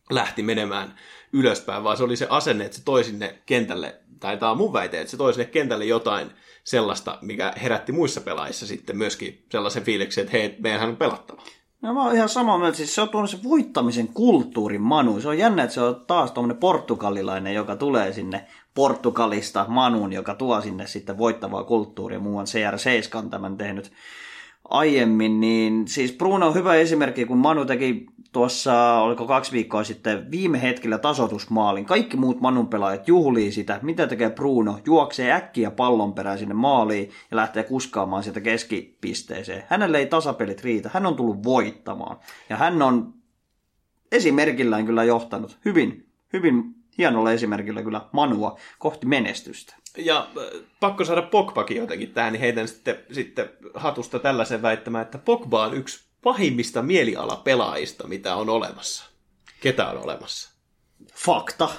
[0.09, 0.95] lähti menemään
[1.33, 4.73] ylöspäin, vaan se oli se asenne, että se toi sinne kentälle, tai tämä on mun
[4.73, 6.31] väite, että se toi sinne kentälle jotain
[6.63, 11.41] sellaista, mikä herätti muissa pelaajissa sitten myöskin sellaisen fiiliksen, että hei, meidänhän on pelattava.
[11.81, 15.21] No mä oon ihan samaa mieltä, siis se on tuonut se voittamisen kulttuurin Manu.
[15.21, 20.35] Se on jännä, että se on taas tuommoinen portugalilainen, joka tulee sinne Portugalista Manuun, joka
[20.35, 22.19] tuo sinne sitten voittavaa kulttuuria.
[22.19, 23.91] Muuan CR7 on tämän tehnyt
[24.69, 30.31] aiemmin, niin siis Bruno on hyvä esimerkki, kun Manu teki tuossa, oliko kaksi viikkoa sitten,
[30.31, 31.85] viime hetkellä tasoitusmaalin.
[31.85, 33.79] Kaikki muut Manun pelaajat juhlii sitä.
[33.81, 34.79] Mitä tekee Bruno?
[34.85, 39.63] Juoksee äkkiä pallon perään sinne maaliin ja lähtee kuskaamaan sieltä keskipisteeseen.
[39.67, 40.89] Hänelle ei tasapelit riitä.
[40.93, 42.17] Hän on tullut voittamaan.
[42.49, 43.13] Ja hän on
[44.11, 49.75] esimerkillään kyllä johtanut hyvin, hyvin hienolla esimerkillä kyllä Manua kohti menestystä.
[49.97, 55.17] Ja äh, pakko saada Pogbakin jotenkin tähän, niin heitän sitten, sitten hatusta tällaisen väittämään, että
[55.17, 59.05] Pogba on yksi pahimmista mielialapelaajista, mitä on olemassa.
[59.61, 60.51] Ketä on olemassa?
[61.15, 61.69] fakta.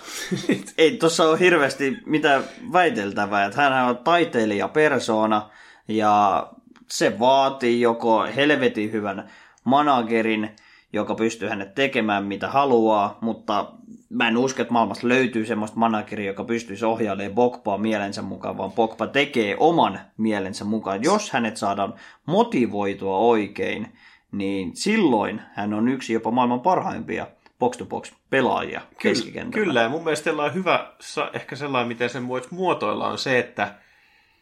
[0.79, 3.45] Ei tuossa ole hirveästi mitä väiteltävää.
[3.45, 5.51] Että hänhän on taiteilija persona
[5.89, 6.47] ja
[6.91, 9.31] se vaatii joko helvetin hyvän
[9.65, 10.57] managerin,
[10.93, 13.73] joka pystyy hänet tekemään mitä haluaa, mutta
[14.13, 18.73] mä en usko, että maailmassa löytyy semmoista manageria, joka pystyisi ohjailemaan Pogba mielensä mukaan, vaan
[18.73, 21.03] Pogba tekee oman mielensä mukaan.
[21.03, 21.95] Jos hänet saadaan
[22.27, 23.99] motivoitua oikein,
[24.33, 27.27] niin silloin hän on yksi jopa maailman parhaimpia
[27.59, 29.65] box-to-box pelaajia keskikentällä.
[29.65, 30.93] Kyllä, ja mun mielestä sellainen hyvä,
[31.33, 33.75] ehkä sellainen, miten sen voisi muotoilla, on se, että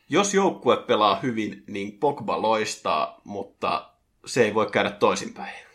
[0.09, 3.91] jos joukkue pelaa hyvin, niin Pogba loistaa, mutta
[4.27, 5.70] se ei voi käydä toisinpäin.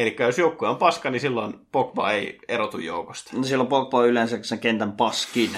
[0.00, 3.36] Eli jos joukkue on paska, niin silloin Pogba ei erotu joukosta.
[3.36, 5.50] No silloin Pogba on yleensä sen kentän paskin.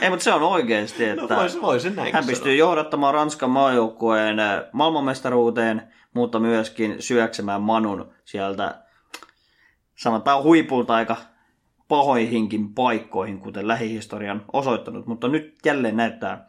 [0.00, 4.40] ei, mutta se on oikeasti, no että vois, vois näin hän pystyy johdattamaan Ranskan maajoukkueen
[4.40, 5.82] äh, maailmanmestaruuteen,
[6.14, 8.82] mutta myöskin syöksemään Manun sieltä
[9.94, 11.16] sanotaan huipulta aika
[11.88, 16.46] pahoihinkin paikkoihin, kuten lähihistorian osoittanut, mutta nyt jälleen näyttää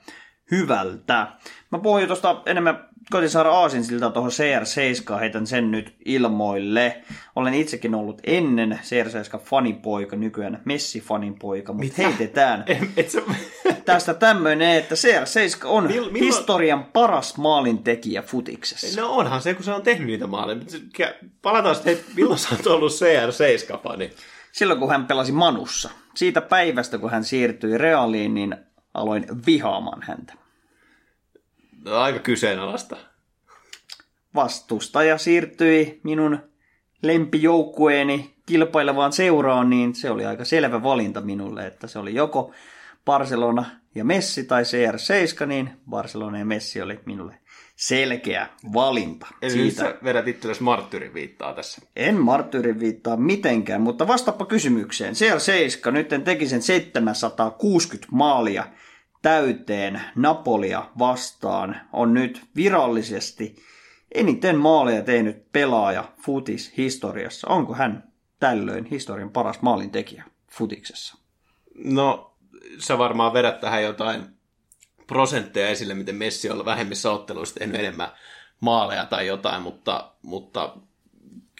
[0.52, 1.28] hyvältä.
[1.72, 7.02] Mä puhuin tuosta enemmän koitin saada aasin siltä tuohon CR7, heitän sen nyt ilmoille.
[7.36, 12.08] Olen itsekin ollut ennen CR7 fanipoika, nykyään Messi-fanin poika, mutta Mitä?
[12.08, 12.66] heitetään
[12.98, 13.22] Et sä...
[13.86, 19.02] tästä tämmöinen, että CR7 on Mil- milloin- historian paras maalintekijä futiksessa.
[19.02, 20.60] No onhan se, kun se on tehnyt niitä maaleja.
[21.42, 24.10] Palataan sitten, että milloin sä oot ollut CR7-fani?
[24.52, 28.56] Silloin kun hän pelasi Manussa, siitä päivästä kun hän siirtyi Realiin, niin
[28.94, 30.41] aloin vihaamaan häntä.
[31.86, 32.98] No, aika kyseenalaista.
[34.36, 36.40] vastustaja siirtyi minun
[37.04, 42.52] lempijoukkueeni kilpailevaan seuraan, niin se oli aika selvä valinta minulle, että se oli joko
[43.06, 43.66] Barcelona
[43.96, 47.38] ja Messi tai CR7, niin Barcelona ja Messi oli minulle
[47.76, 49.28] selkeä valinta.
[49.42, 51.82] Eli nyt sä vedät itsellesi marttyrin viittaa tässä.
[51.96, 55.14] En marttyyrin viittaa mitenkään, mutta vastappa kysymykseen.
[55.14, 58.68] CR7 nyt teki sen 760 maalia
[59.22, 61.82] täyteen Napolia vastaan.
[61.94, 63.56] On nyt virallisesti
[64.16, 67.48] eniten maaleja tehnyt pelaaja futis historiassa.
[67.48, 71.18] Onko hän tällöin historian paras maalintekijä futiksessa?
[71.76, 72.36] No,
[72.78, 74.22] sä varmaan vedät tähän jotain
[75.08, 78.12] prosentteja esille, miten Messi on vähemmissä otteluissa tehnyt enemmän
[78.60, 80.78] maaleja tai jotain, mutta, mutta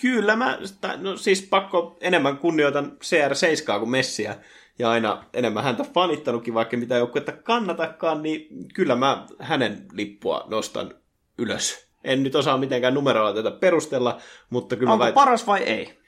[0.02, 0.58] kyllä mä,
[0.98, 4.36] no siis pakko enemmän kunnioitan CR7 kuin Messiä
[4.80, 10.94] ja aina enemmän häntä fanittanutkin, vaikka mitä joukkuetta kannatakaan, niin kyllä mä hänen lippua nostan
[11.38, 11.88] ylös.
[12.04, 14.18] En nyt osaa mitenkään numeroilla tätä perustella,
[14.50, 16.02] mutta kyllä Onko mä paras vai ei?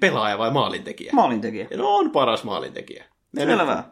[0.00, 1.10] pelaaja vai maalintekijä?
[1.14, 1.68] Maalintekijä.
[1.76, 3.04] No on paras maalintekijä.
[3.36, 3.84] Selvä.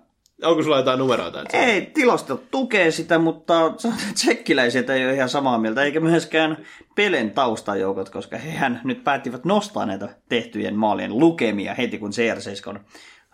[0.43, 1.43] Onko sulla jotain numeroita?
[1.43, 3.73] Että Ei, tilastot tukee sitä, mutta
[4.15, 9.87] tsekkiläiset ei ole ihan samaa mieltä, eikä myöskään Pelen taustajoukot, koska hehän nyt päättivät nostaa
[9.87, 12.81] näitä tehtyjen maalien lukemia heti, kun CR7 on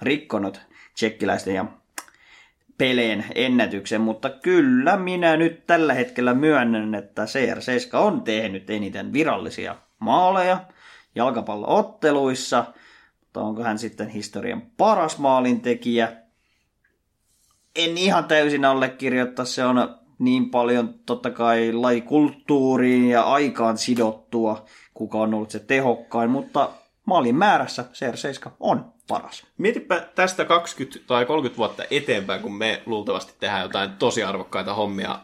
[0.03, 0.61] rikkonut
[1.01, 1.65] tsekkiläisten ja
[2.79, 9.77] Peleen ennätyksen, mutta kyllä minä nyt tällä hetkellä myönnän, että CR7 on tehnyt eniten virallisia
[9.99, 10.61] maaleja
[11.15, 12.65] jalkapallootteluissa,
[13.21, 16.13] mutta onko hän sitten historian paras maalintekijä?
[17.77, 25.19] en ihan täysin allekirjoittaa, se on niin paljon totta kai lajikulttuuriin ja aikaan sidottua, kuka
[25.19, 26.71] on ollut se tehokkain, mutta
[27.11, 29.47] maalin määrässä CR7 on paras.
[29.59, 35.19] Mietipä tästä 20 tai 30 vuotta eteenpäin, kun me luultavasti tehdään jotain tosi arvokkaita hommia.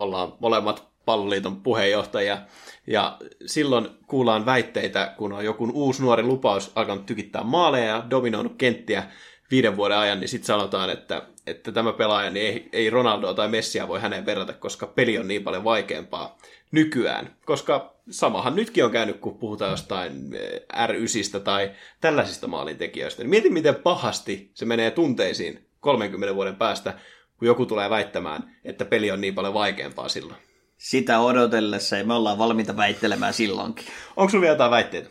[0.00, 2.38] Ollaan molemmat palloliiton puheenjohtajia.
[2.86, 8.54] Ja silloin kuullaan väitteitä, kun on joku uusi nuori lupaus alkanut tykittää maaleja ja dominoinut
[8.58, 9.02] kenttiä
[9.50, 13.48] viiden vuoden ajan, niin sitten sanotaan, että, että tämä pelaaja niin ei, ei Ronaldoa tai
[13.48, 16.38] Messiä voi häneen verrata, koska peli on niin paljon vaikeampaa
[16.70, 17.36] nykyään.
[17.44, 23.22] Koska samahan nytkin on käynyt, kun puhutaan jostain eh, R9 tai tällaisista maalintekijöistä.
[23.22, 26.94] Niin mieti, miten pahasti se menee tunteisiin 30 vuoden päästä,
[27.36, 30.38] kun joku tulee väittämään, että peli on niin paljon vaikeampaa silloin.
[30.76, 33.86] Sitä odotellessa ja me ollaan valmiita väittelemään silloinkin.
[34.16, 35.10] Onko sulla vielä jotain väitteitä?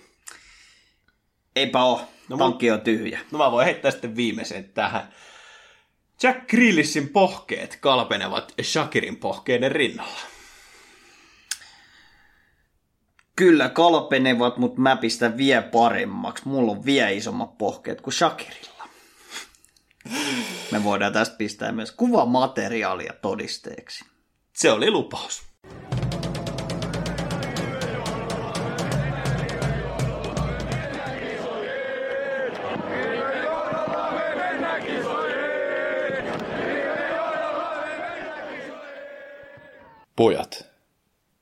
[1.55, 3.19] Eipä oo, No pankki on tyhjä.
[3.31, 5.13] No mä voin heittää sitten viimeisen tähän.
[6.23, 10.32] Jack Grealishin pohkeet kalpenevat Shakirin pohkeiden rinnalla.
[13.35, 16.47] Kyllä kalpenevat, mutta mä pistän vielä paremmaksi.
[16.47, 18.87] Mulla on vielä isommat pohkeet kuin Shakirilla.
[20.71, 24.05] Me voidaan tästä pistää myös kuvamateriaalia todisteeksi.
[24.53, 25.43] Se oli lupaus.
[40.15, 40.72] Pojat.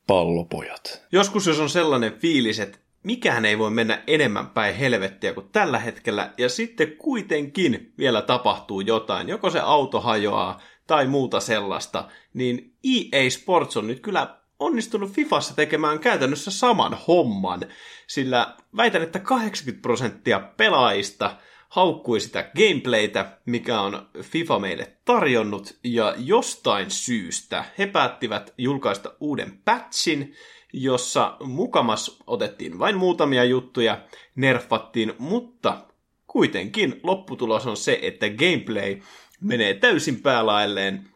[0.08, 1.04] Pallopojat.
[1.12, 5.80] Joskus jos on sellainen fiilis, että mikään ei voi mennä enemmän päin helvettiä kuin tällä
[5.80, 12.74] hetkellä, ja sitten kuitenkin vielä tapahtuu jotain, joko se auto hajoaa tai muuta sellaista, niin
[12.84, 17.62] EA Sports on nyt kyllä onnistunut Fifassa tekemään käytännössä saman homman,
[18.08, 21.36] sillä väitän, että 80 prosenttia pelaajista
[21.72, 29.60] haukkui sitä gameplaytä, mikä on FIFA meille tarjonnut, ja jostain syystä he päättivät julkaista uuden
[29.66, 30.36] patchin,
[30.74, 34.02] jossa mukamas otettiin vain muutamia juttuja,
[34.36, 35.86] nerfattiin, mutta
[36.28, 39.02] kuitenkin lopputulos on se, että gameplay
[39.42, 41.10] menee täysin päälailleen,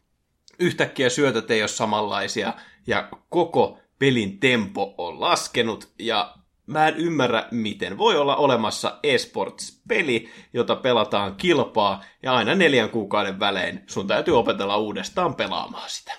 [0.60, 2.54] yhtäkkiä syötöt ei ole samanlaisia,
[2.88, 6.36] ja koko pelin tempo on laskenut, ja
[6.68, 13.40] mä en ymmärrä, miten voi olla olemassa esports-peli, jota pelataan kilpaa, ja aina neljän kuukauden
[13.40, 16.14] välein sun täytyy opetella uudestaan pelaamaan sitä.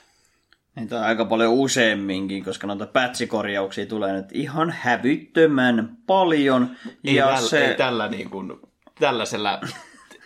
[0.76, 6.76] Niitä on aika paljon useamminkin, koska noita pätsikorjauksia tulee nyt ihan hävyttömän paljon.
[7.04, 8.52] Ei, ja täl, se ei tällä niin kuin,
[9.00, 9.61] tällaisella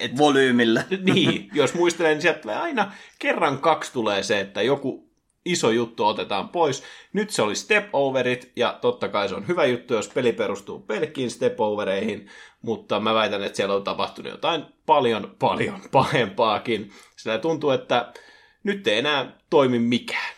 [0.01, 0.85] et, volyymillä.
[1.15, 5.10] niin, jos muistelen, niin sieltä tulee aina kerran kaksi tulee se, että joku
[5.45, 6.83] iso juttu otetaan pois.
[7.13, 10.79] Nyt se oli step overit, ja totta kai se on hyvä juttu, jos peli perustuu
[10.79, 12.29] pelkkiin step overeihin,
[12.63, 16.91] mutta mä väitän, että siellä on tapahtunut jotain paljon, paljon pahempaakin.
[17.17, 18.13] Sillä tuntuu, että
[18.65, 20.35] nyt ei enää toimi mikään.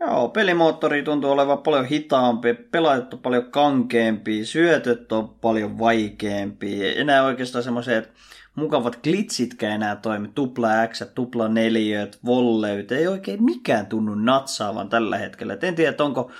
[0.00, 6.98] Joo, pelimoottori tuntuu olevan paljon hitaampi, pelaajat on paljon kankeampi, syötöt on paljon vaikeampi.
[6.98, 8.12] Enää oikeastaan semmoiset
[8.54, 15.18] mukavat glitchitkään enää toimi, tupla X, tupla neliöt, volleyt, ei oikein mikään tunnu natsaavan tällä
[15.18, 15.52] hetkellä.
[15.52, 16.30] Et en tiedä, että onko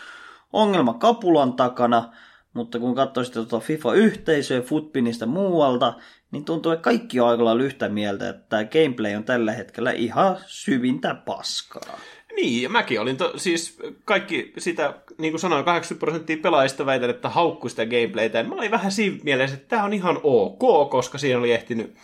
[0.53, 2.13] ongelma kapulan takana,
[2.55, 5.95] mutta kun katsoo sitten tuota FIFA-yhteisöä Footpinista muualta,
[6.31, 9.91] niin tuntuu, että kaikki on aika lailla yhtä mieltä, että tämä gameplay on tällä hetkellä
[9.91, 11.99] ihan syvintä paskaa.
[12.41, 17.29] Niin, mäkin olin, to, siis kaikki sitä, niin kuin sanoin, 80 prosenttia pelaajista väitän, että
[17.29, 18.43] haukku sitä gameplaytä.
[18.43, 21.95] Mä olin vähän siinä mielessä, että tämä on ihan ok, koska siihen oli ehtinyt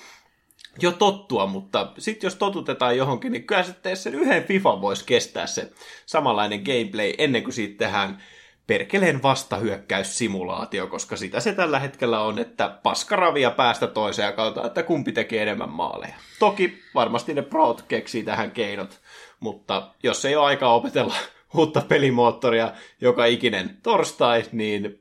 [0.83, 5.47] jo tottua, mutta sitten jos totutetaan johonkin, niin kyllä sitten sen yhden FIFA voisi kestää
[5.47, 5.71] se
[6.07, 8.23] samanlainen gameplay ennen kuin siitä tehdään
[8.67, 14.83] perkeleen vastahyökkäyssimulaatio, koska sitä se tällä hetkellä on, että paskaravia päästä toiseen ja katsotaan, että
[14.83, 16.15] kumpi tekee enemmän maaleja.
[16.39, 19.01] Toki varmasti ne prot keksii tähän keinot,
[19.41, 21.15] mutta jos ei ole aikaa opetella
[21.57, 25.01] uutta pelimoottoria joka ikinen torstai, niin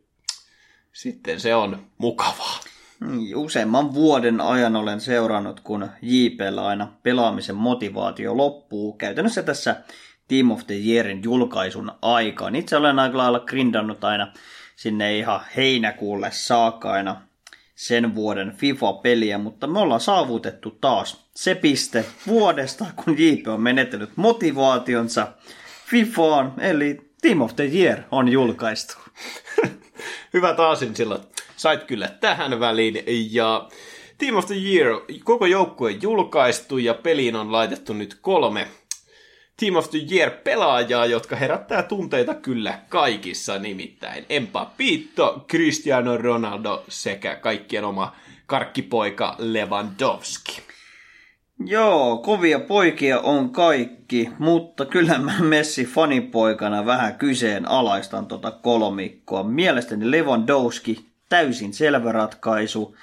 [0.94, 2.60] sitten se on mukavaa.
[3.00, 8.94] Niin, Useamman vuoden ajan olen seurannut, kun JPllä aina pelaamisen motivaatio loppuu.
[8.94, 9.76] Käytännössä tässä
[10.28, 12.56] Team of the Yearin julkaisun aikaan.
[12.56, 14.34] Itse olen aika lailla grindannut aina
[14.76, 17.22] sinne ihan heinäkuulle saakka aina
[17.76, 24.10] sen vuoden FIFA-peliä, mutta me ollaan saavutettu taas se piste vuodesta, kun JP on menettänyt
[24.16, 25.28] motivaationsa
[25.86, 28.94] FIFAan, eli Team of the Year on julkaistu.
[30.34, 31.22] Hyvä taasin silloin.
[31.56, 33.04] Sait kyllä tähän väliin.
[33.32, 33.70] Ja
[34.18, 38.68] Team of the Year, koko joukkue julkaistu ja peliin on laitettu nyt kolme
[39.60, 47.86] Team of the Year-pelaajaa, jotka herättää tunteita kyllä kaikissa, nimittäin Empapito, Cristiano Ronaldo sekä kaikkien
[47.86, 48.16] oma
[48.46, 50.62] karkkipoika Lewandowski.
[51.66, 59.44] Joo, kovia poikia on kaikki, mutta kyllä mä Messi fanipoikana vähän kyseenalaistan tota kolmikkoa.
[59.44, 62.96] Mielestäni Lewandowski täysin selvä ratkaisu.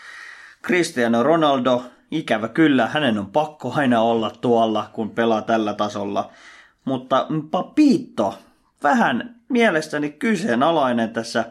[0.67, 6.31] Cristiano Ronaldo, ikävä kyllä, hänen on pakko aina olla tuolla, kun pelaa tällä tasolla.
[6.85, 8.38] Mutta Papito,
[8.83, 11.44] vähän mielestäni kyseenalainen tässä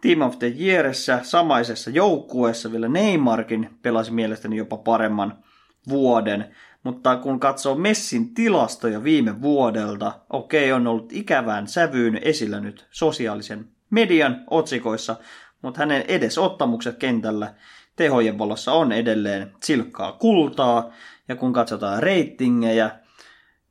[0.00, 5.38] Team of the Yearissä, samaisessa joukkueessa, vielä Neymarkin pelasi mielestäni jopa paremman
[5.88, 6.54] vuoden.
[6.82, 13.68] Mutta kun katsoo Messin tilastoja viime vuodelta, okei, on ollut ikävään sävyyn esillä nyt sosiaalisen
[13.90, 15.16] median otsikoissa,
[15.62, 17.54] mutta hänen edesottamukset kentällä
[17.96, 20.90] tehojen valossa on edelleen silkkaa kultaa.
[21.28, 22.90] Ja kun katsotaan reitingejä,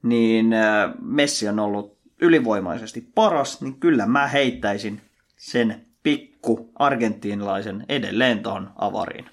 [0.03, 5.01] niin äh, Messi on ollut ylivoimaisesti paras, niin kyllä mä heittäisin
[5.37, 9.25] sen pikku argentiinalaisen edelleen tuohon avariin.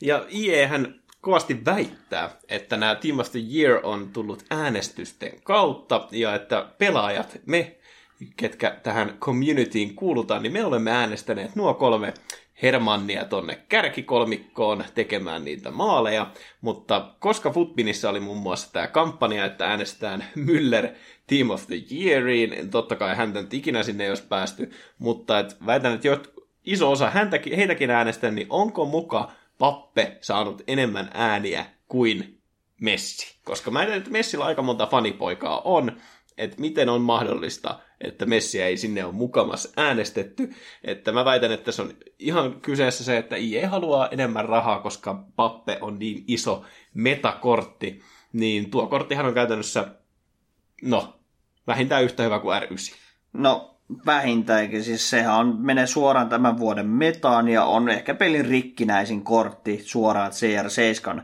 [0.00, 6.34] Ja IEhän kovasti väittää, että nämä Team of the Year on tullut äänestysten kautta ja
[6.34, 7.76] että pelaajat, me,
[8.36, 12.14] ketkä tähän communityin kuulutaan, niin me olemme äänestäneet nuo kolme
[12.62, 19.66] Hermannia tonne kärkikolmikkoon tekemään niitä maaleja, mutta koska Footbinissa oli muun muassa tämä kampanja, että
[19.66, 20.88] äänestetään Müller
[21.26, 25.56] Team of the Yeariin, totta kai häntä nyt ikinä sinne ei olisi päästy, mutta et
[25.66, 26.34] väitän, että jot,
[26.64, 32.40] iso osa häntäkin, heitäkin äänestää, niin onko muka Pappe saanut enemmän ääniä kuin
[32.80, 33.38] Messi?
[33.44, 36.00] Koska mä en että Messillä aika monta fanipoikaa on,
[36.38, 40.50] että miten on mahdollista, että Messiä ei sinne ole mukamas äänestetty.
[40.84, 45.24] Että mä väitän, että se on ihan kyseessä se, että IE haluaa enemmän rahaa, koska
[45.36, 49.88] Pappe on niin iso metakortti, niin tuo korttihan on käytännössä,
[50.82, 51.20] no,
[51.66, 52.96] vähintään yhtä hyvä kuin R9.
[53.32, 59.24] No vähintäänkin, siis sehän on, menee suoraan tämän vuoden metaan ja on ehkä pelin rikkinäisin
[59.24, 61.22] kortti suoraan CR7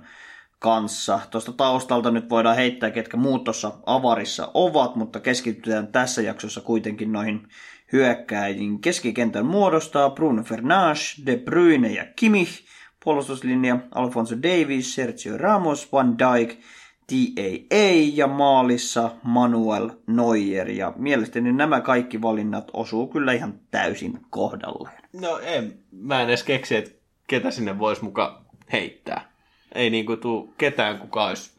[0.65, 1.21] kanssa.
[1.31, 7.13] Tuosta taustalta nyt voidaan heittää, ketkä muut tuossa avarissa ovat, mutta keskitytään tässä jaksossa kuitenkin
[7.13, 7.49] noihin
[7.93, 8.81] hyökkäjiin.
[8.81, 12.65] Keskikentän muodostaa Bruno Fernandes, De Bruyne ja Kimmich,
[13.05, 16.59] puolustuslinja Alfonso Davies, Sergio Ramos, Van Dijk,
[17.07, 20.71] TAA ja maalissa Manuel Neuer.
[20.71, 25.03] Ja mielestäni nämä kaikki valinnat osuu kyllä ihan täysin kohdalleen.
[25.13, 26.91] No en, mä en edes keksi, että
[27.27, 29.34] ketä sinne voisi muka heittää.
[29.75, 31.51] Ei niinku tuu ketään, kuka olisi,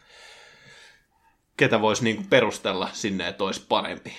[1.57, 4.13] ketä voisi niinku perustella sinne, että olisi parempi.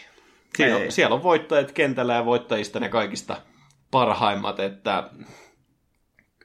[0.57, 3.43] Siellä on, siellä on voittajat kentällä ja voittajista ne kaikista
[3.91, 5.11] parhaimmat, että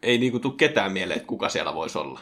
[0.02, 2.20] ei niinku tuu ketään mieleen, että kuka siellä voisi olla.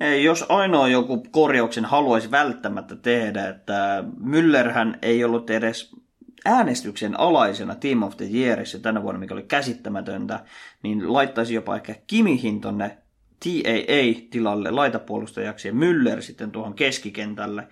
[0.00, 5.96] Ei, jos ainoa joku korjauksen haluaisi välttämättä tehdä, että Müllerhän ei ollut edes
[6.44, 10.44] äänestyksen alaisena Team of the Yearissa tänä vuonna, mikä oli käsittämätöntä,
[10.82, 12.98] niin laittaisi jopa ehkä Kimihin tonne
[13.44, 17.68] TAA-tilalle laitapuolustajaksi ja Müller sitten tuohon keskikentälle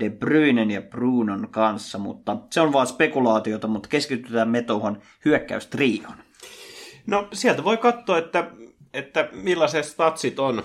[0.00, 6.14] De Bruynen ja Brunon kanssa, mutta se on vaan spekulaatiota, mutta keskitytään me tuohon hyökkäystrioon.
[7.06, 8.50] No sieltä voi katsoa, että,
[8.94, 10.62] että millaiset statsit on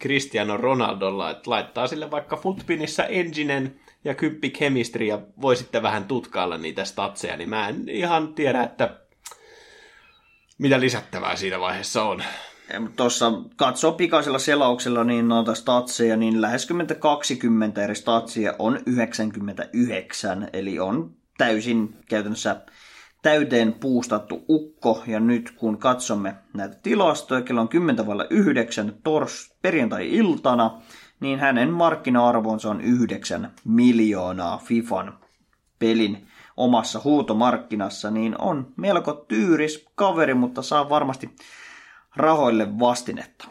[0.00, 6.04] Cristiano Ronaldolla, että laittaa sille vaikka Footpinissä enginen ja kyppi chemistry ja voi sitten vähän
[6.04, 9.00] tutkailla niitä statseja, niin mä en ihan tiedä, että
[10.58, 12.22] mitä lisättävää siinä vaiheessa on.
[12.96, 20.78] Tuossa katsoo pikaisella selauksella niin noita statseja, niin lähes 20 eri statsia on 99, eli
[20.78, 22.60] on täysin käytännössä
[23.22, 30.80] täyteen puustattu ukko, ja nyt kun katsomme näitä tilastoja, kello on 10 9 tors perjantai-iltana,
[31.20, 35.18] niin hänen markkina-arvonsa on 9 miljoonaa FIFAn
[35.78, 41.30] pelin omassa huutomarkkinassa, niin on melko tyyris kaveri, mutta saa varmasti
[42.16, 43.48] rahoille vastinetta.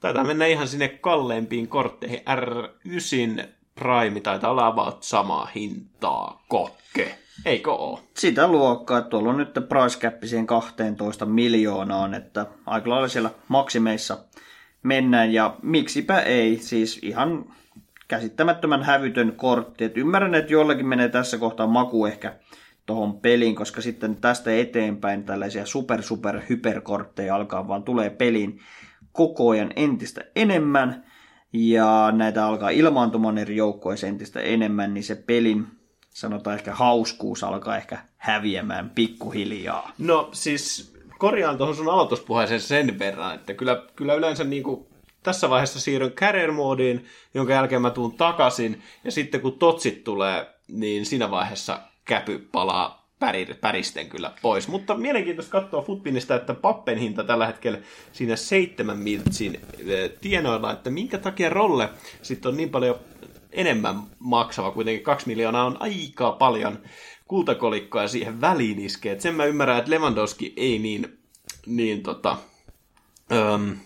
[0.00, 2.20] Taitaa mennä ihan sinne kalleimpiin kortteihin.
[2.20, 6.44] R9 Prime taitaa olla about samaa hintaa.
[6.48, 7.18] Kokke.
[7.44, 8.00] Eikö oo?
[8.16, 14.18] Sitä luokkaa, tuolla on nyt price cap siihen 12 miljoonaan, että aika lailla siellä maksimeissa
[14.82, 17.44] mennään ja miksipä ei, siis ihan
[18.08, 19.84] käsittämättömän hävytön kortti.
[19.84, 22.36] Et ymmärrän, että jollakin menee tässä kohtaa maku ehkä
[22.88, 28.60] tuohon peliin, koska sitten tästä eteenpäin tällaisia super super hyperkortteja alkaa vaan tulee peliin
[29.12, 31.04] koko ajan entistä enemmän
[31.52, 35.66] ja näitä alkaa ilmaantumaan eri joukkoissa entistä enemmän, niin se pelin
[36.10, 39.92] sanotaan ehkä hauskuus alkaa ehkä häviämään pikkuhiljaa.
[39.98, 44.86] No siis korjaan tuohon sun aloituspuheeseen sen verran, että kyllä, kyllä yleensä niin kuin
[45.22, 50.46] tässä vaiheessa siirryn career moodiin, jonka jälkeen mä tuun takaisin, ja sitten kun totsit tulee,
[50.68, 53.08] niin siinä vaiheessa käpy palaa
[53.60, 54.68] päristen kyllä pois.
[54.68, 57.78] Mutta mielenkiintoista katsoa Footpinista, että pappen hinta tällä hetkellä
[58.12, 61.88] siinä seitsemän miltsin eh, tienoilla, että minkä takia rolle
[62.22, 62.96] sitten on niin paljon
[63.52, 66.78] enemmän maksava, kuitenkin kaksi miljoonaa on aika paljon
[67.28, 69.12] kultakolikkoa siihen väliin iskee.
[69.12, 71.18] Et sen mä ymmärrän, että Lewandowski ei niin,
[71.66, 72.36] niin tota,
[73.32, 73.76] öm,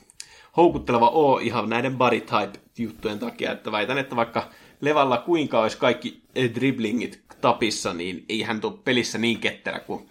[0.56, 4.50] houkutteleva ole ihan näiden body type juttujen takia, että väitän, että vaikka
[4.80, 6.22] Levalla kuinka olisi kaikki
[6.54, 10.08] driblingit tapissa, niin ei hän tule pelissä niin ketterä kuin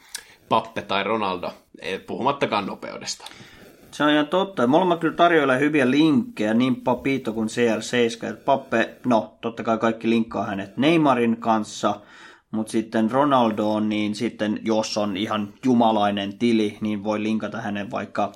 [0.50, 1.54] Pappe tai Ronaldo,
[2.08, 3.26] puhumattakaan nopeudesta.
[3.92, 4.68] Se on ihan totta.
[4.68, 8.38] Molemmat kyllä tarjoilee hyviä linkkejä, niin Papito kuin CR7.
[8.46, 12.02] Pappe, no totta kai kaikki linkkaa hänet Neymarin kanssa,
[12.52, 18.32] mutta sitten Ronaldo, niin sitten jos on ihan jumalainen tili, niin voi linkata hänen vaikka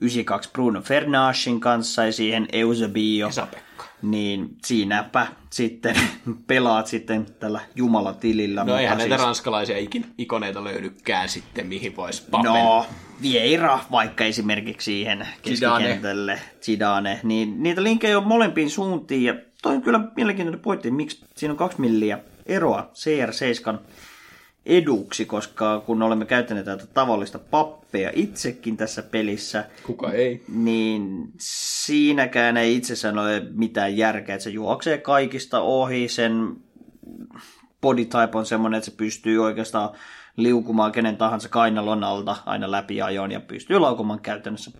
[0.00, 3.28] 92 Bruno Fernandesin kanssa ja siihen Eusebio.
[3.28, 3.84] Esa-Pekka.
[4.02, 5.96] Niin siinäpä sitten
[6.46, 8.64] pelaat sitten tällä jumalatilillä.
[8.64, 12.52] No eihän näitä ranskalaisia ikin, ikoneita löydykään sitten, mihin voisi Pappen.
[12.52, 12.86] No,
[13.22, 19.82] Vieira vaikka esimerkiksi siihen keskikentälle, Zidane, niin niitä linkkejä on molempiin suuntiin, ja toi on
[19.82, 23.78] kyllä mielenkiintoinen pointti, miksi siinä on kaksi milliä eroa CR7
[24.70, 30.42] eduksi, koska kun olemme käyttäneet tätä tavallista pappea itsekin tässä pelissä, Kuka ei?
[30.48, 36.56] niin siinäkään ei itsessään ole mitään järkeä, että se juoksee kaikista ohi, sen
[37.80, 39.90] body type on semmoinen, että se pystyy oikeastaan
[40.36, 44.70] liukumaan kenen tahansa kainalon alta aina läpi ajoon ja pystyy laukumaan käytännössä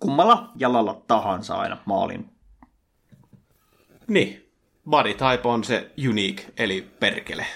[0.00, 2.30] kummalla jalalla tahansa aina maalin.
[4.08, 4.46] Niin.
[4.90, 7.46] Body type on se unique, eli perkele.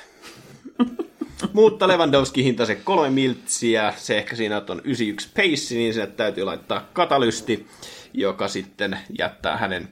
[1.53, 6.45] Mutta Lewandowski hinta se kolme miltsiä, se ehkä siinä on 91 pace, niin sinne täytyy
[6.45, 7.67] laittaa katalysti,
[8.13, 9.89] joka sitten jättää hänen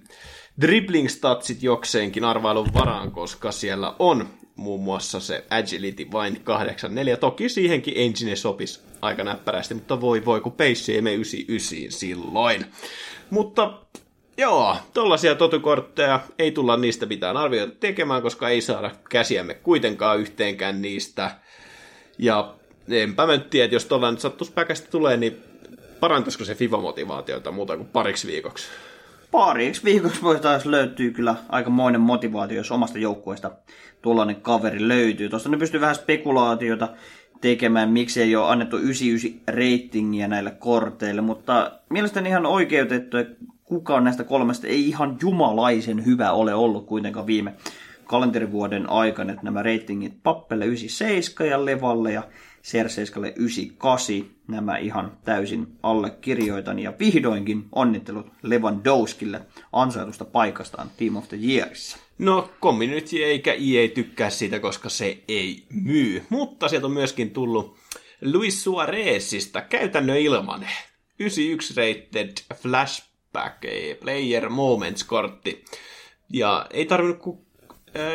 [0.61, 7.17] dribbling statsit jokseenkin arvailun varaan, koska siellä on muun muassa se agility vain 8.4.
[7.21, 12.67] Toki siihenkin engine sopisi aika näppärästi, mutta voi voi, kun pace ei mene 99 silloin.
[13.31, 13.79] Mutta
[14.37, 20.83] joo, tollaisia totukortteja ei tulla niistä mitään arvioita tekemään, koska ei saada käsiämme kuitenkaan yhteenkään
[20.83, 21.31] niistä.
[22.19, 22.55] Ja
[22.89, 25.37] enpä mä nyt tiedä, että jos tuolla nyt sattuisi päkästä tulee, niin
[26.01, 28.69] parantaisiko se FIFA-motivaatiota muuta kuin pariksi viikoksi?
[29.31, 33.51] Pariksi viikoksi voi taas löytyy kyllä aikamoinen motivaatio, jos omasta joukkueesta
[34.03, 35.29] tuollainen kaveri löytyy.
[35.29, 36.89] Tuosta ne pystyy vähän spekulaatiota
[37.41, 43.17] tekemään, miksi ei ole annettu 99 ratingia näille korteille, mutta mielestäni ihan oikeutettu,
[43.73, 47.55] kukaan näistä kolmesta ei ihan jumalaisen hyvä ole ollut kuitenkaan viime
[48.05, 52.23] kalenterivuoden aikana, että nämä ratingit Pappelle 97 ja Levalle ja
[52.63, 54.17] Serseiskalle 98.
[54.49, 59.41] Nämä ihan täysin allekirjoitan ja vihdoinkin onnittelut Lewandowskille
[59.73, 61.97] ansaitusta paikastaan Team of the Yearissa.
[62.19, 66.23] No, Community eikä EA tykkää siitä, koska se ei myy.
[66.29, 67.77] Mutta sieltä on myöskin tullut
[68.23, 70.69] Luis Suarezista käytännön ilmanen.
[71.19, 72.33] 91 rated
[73.33, 73.61] flashback
[74.01, 75.65] player moments-kortti.
[76.33, 77.39] Ja ei tarvinnut kuin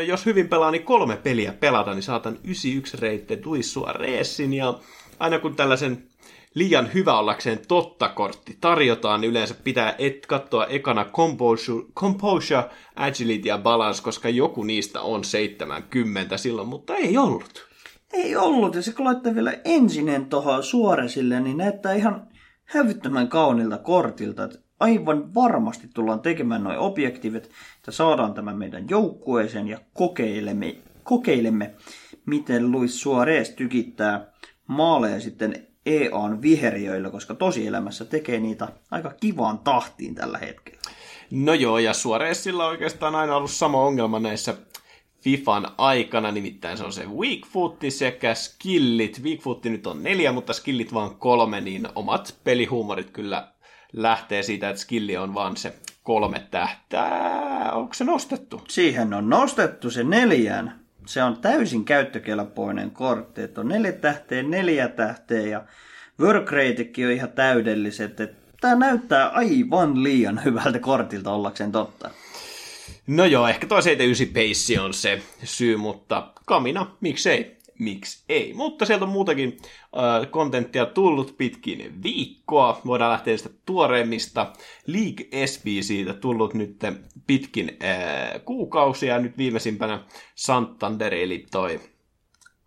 [0.08, 4.54] jos hyvin pelaa, niin kolme peliä pelata, niin saatan 91 rated Luis Suarezin.
[4.54, 4.80] Ja
[5.20, 6.08] aina kun tällaisen
[6.54, 12.64] liian hyvä ollakseen totta-kortti tarjotaan, niin yleensä pitää et katsoa ekana composure, composure,
[12.96, 17.68] agility ja balance, koska joku niistä on 70 silloin, mutta ei ollut.
[18.14, 22.28] Ei ollut, ja se kun laittaa vielä ensinen tuohon suoresille, niin näyttää ihan
[22.66, 24.50] hävyttömän kaunilta kortilta.
[24.80, 31.76] Aivan varmasti tullaan tekemään noin objektiivit, että saadaan tämä meidän joukkueeseen ja kokeilemme, kokeilemme
[32.26, 34.32] miten Luis Suarez tykittää
[34.68, 40.80] maaleja sitten EAN viheriöillä, koska tosielämässä tekee niitä aika kivaan tahtiin tällä hetkellä.
[41.32, 44.58] No joo, ja Suarezilla on oikeastaan aina ollut sama ongelma näissä
[45.22, 49.24] FIFAn aikana, nimittäin se on se weak foot sekä skillit.
[49.24, 53.52] Weak foot nyt on neljä, mutta skillit vaan kolme, niin omat pelihuumorit kyllä
[53.98, 55.74] lähtee siitä, että skilli on vaan se
[56.04, 57.72] kolme tähtää.
[57.74, 58.62] Onko se nostettu?
[58.68, 60.80] Siihen on nostettu se neljään.
[61.06, 63.42] Se on täysin käyttökelpoinen kortti.
[63.42, 65.64] Että on neljä tähteä, neljä tähteä ja
[66.20, 66.52] work
[67.06, 68.18] on ihan täydelliset.
[68.62, 72.10] Tämä näyttää aivan liian hyvältä kortilta ollakseen totta.
[73.08, 78.54] No joo, ehkä tuo 79 pace on se syy, mutta kamina, miksei miksi ei.
[78.54, 79.58] Mutta sieltä on muutakin
[80.32, 82.82] kontenttia äh, tullut pitkin viikkoa.
[82.86, 84.54] Voidaan lähteä sitä tuoreimmista.
[84.88, 86.78] League SB siitä tullut nyt
[87.28, 89.20] pitkin äh, kuukausia.
[89.20, 90.04] Nyt viimeisimpänä
[90.36, 91.80] Santander, eli toi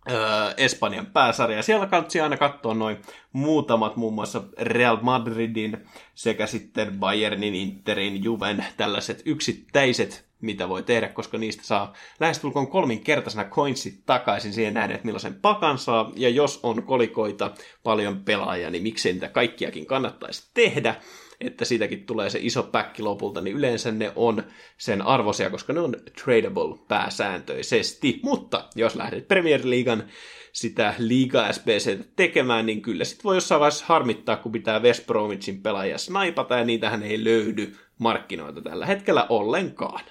[0.09, 1.63] äh, Espanjan pääsarja.
[1.63, 2.97] Siellä kannattaa aina katsoa noin
[3.33, 5.77] muutamat, muun muassa Real Madridin
[6.15, 13.49] sekä sitten Bayernin, Interin, Juven, tällaiset yksittäiset mitä voi tehdä, koska niistä saa lähestulkoon kolminkertaisena
[13.49, 17.51] coinsit takaisin siihen nähden, että millaisen pakan saa, ja jos on kolikoita
[17.83, 20.95] paljon pelaajia, niin miksei niitä kaikkiakin kannattaisi tehdä,
[21.41, 24.43] että siitäkin tulee se iso päkki lopulta, niin yleensä ne on
[24.77, 28.19] sen arvoisia, koska ne on tradable pääsääntöisesti.
[28.23, 30.03] Mutta jos lähdet Premier Leaguean
[30.51, 35.61] sitä Liga SBC tekemään, niin kyllä sit voi jossain vaiheessa harmittaa, kun pitää West Bromwichin
[35.61, 40.03] pelaajia snaipata, ja niitähän ei löydy markkinoilta tällä hetkellä ollenkaan.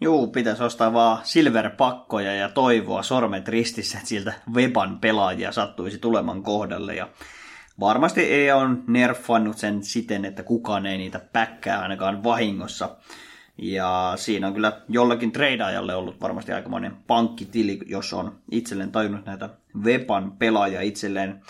[0.00, 6.42] Juu, pitäisi ostaa vaan silverpakkoja ja toivoa sormet ristissä, että siltä Weban pelaajia sattuisi tuleman
[6.42, 6.94] kohdalle.
[6.94, 7.08] Ja
[7.80, 12.96] varmasti ei on nerfannut sen siten, että kukaan ei niitä päkkää ainakaan vahingossa.
[13.58, 19.48] Ja siinä on kyllä jollakin treidaajalle ollut varmasti aikamoinen pankkitili, jos on itselleen tajunnut näitä
[19.82, 21.40] Weban pelaajia itselleen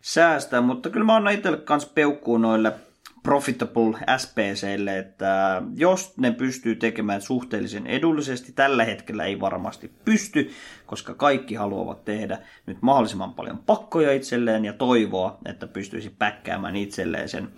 [0.00, 0.60] säästää.
[0.60, 2.72] Mutta kyllä mä annan itselle kanssa peukkuun noille
[3.22, 10.50] profitable SPClle, että jos ne pystyy tekemään suhteellisen edullisesti, tällä hetkellä ei varmasti pysty,
[10.86, 17.28] koska kaikki haluavat tehdä nyt mahdollisimman paljon pakkoja itselleen ja toivoa, että pystyisi päkkäämään itselleen
[17.28, 17.48] sen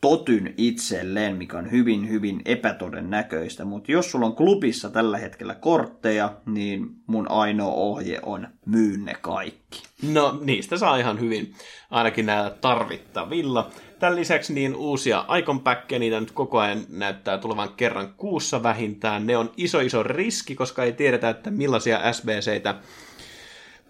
[0.00, 3.64] totyn itselleen, mikä on hyvin, hyvin epätodennäköistä.
[3.64, 9.14] Mutta jos sulla on klubissa tällä hetkellä kortteja, niin mun ainoa ohje on myy ne
[9.20, 9.82] kaikki.
[10.12, 11.54] No niistä saa ihan hyvin
[11.90, 13.70] ainakin näillä tarvittavilla.
[14.04, 19.26] Tämän lisäksi niin uusia Icon Packia, niitä nyt koko ajan näyttää tulevan kerran kuussa vähintään.
[19.26, 22.74] Ne on iso iso riski, koska ei tiedetä, että millaisia SBCitä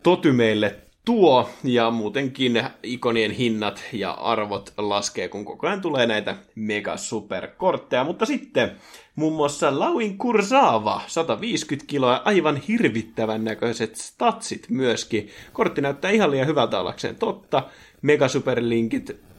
[0.03, 6.37] Toty meille tuo, ja muutenkin ikonien hinnat ja arvot laskee, kun koko ajan tulee näitä
[6.55, 8.05] mega superkortteja.
[8.05, 8.73] Mutta sitten
[9.17, 15.29] muun muassa Lauin Kursaava, 150 kiloa, aivan hirvittävän näköiset statsit myöskin.
[15.53, 17.63] Kortti näyttää ihan liian hyvältä ollakseen totta.
[18.03, 19.34] Mega superlinkit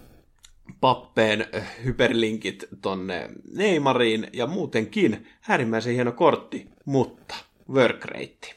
[0.82, 1.46] pappeen
[1.84, 7.36] hyperlinkit tonne Neymariin ja muutenkin äärimmäisen hieno kortti, mutta
[7.70, 8.56] work rate.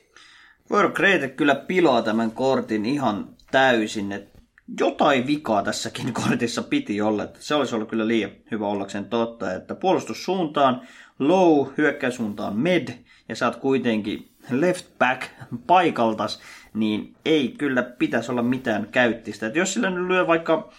[0.70, 4.38] Work rate kyllä pilaa tämän kortin ihan täysin, että
[4.80, 7.24] jotain vikaa tässäkin kortissa piti olla.
[7.24, 10.82] Että se olisi ollut kyllä liian hyvä ollakseen totta, että puolustussuuntaan
[11.18, 12.88] low, hyökkäyssuuntaan med,
[13.28, 15.22] ja saat kuitenkin left back
[15.66, 16.40] paikaltas,
[16.74, 19.46] niin ei kyllä pitäisi olla mitään käyttistä.
[19.46, 20.72] Että jos sillä nyt lyö vaikka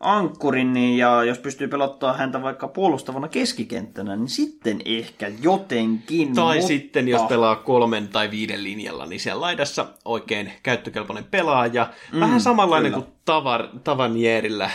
[0.00, 6.34] ankkurin, niin, ja jos pystyy pelottaa häntä vaikka puolustavana keskikenttänä, niin sitten ehkä jotenkin.
[6.34, 6.68] Tai mutta...
[6.68, 11.88] sitten jos pelaa kolmen tai viiden linjalla, niin siellä laidassa oikein käyttökelpoinen pelaaja.
[12.12, 13.04] Mm, Vähän samanlainen kyllä.
[13.04, 14.70] kuin tavar, Tavanierillä.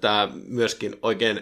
[0.00, 1.40] Tämä myöskin oikein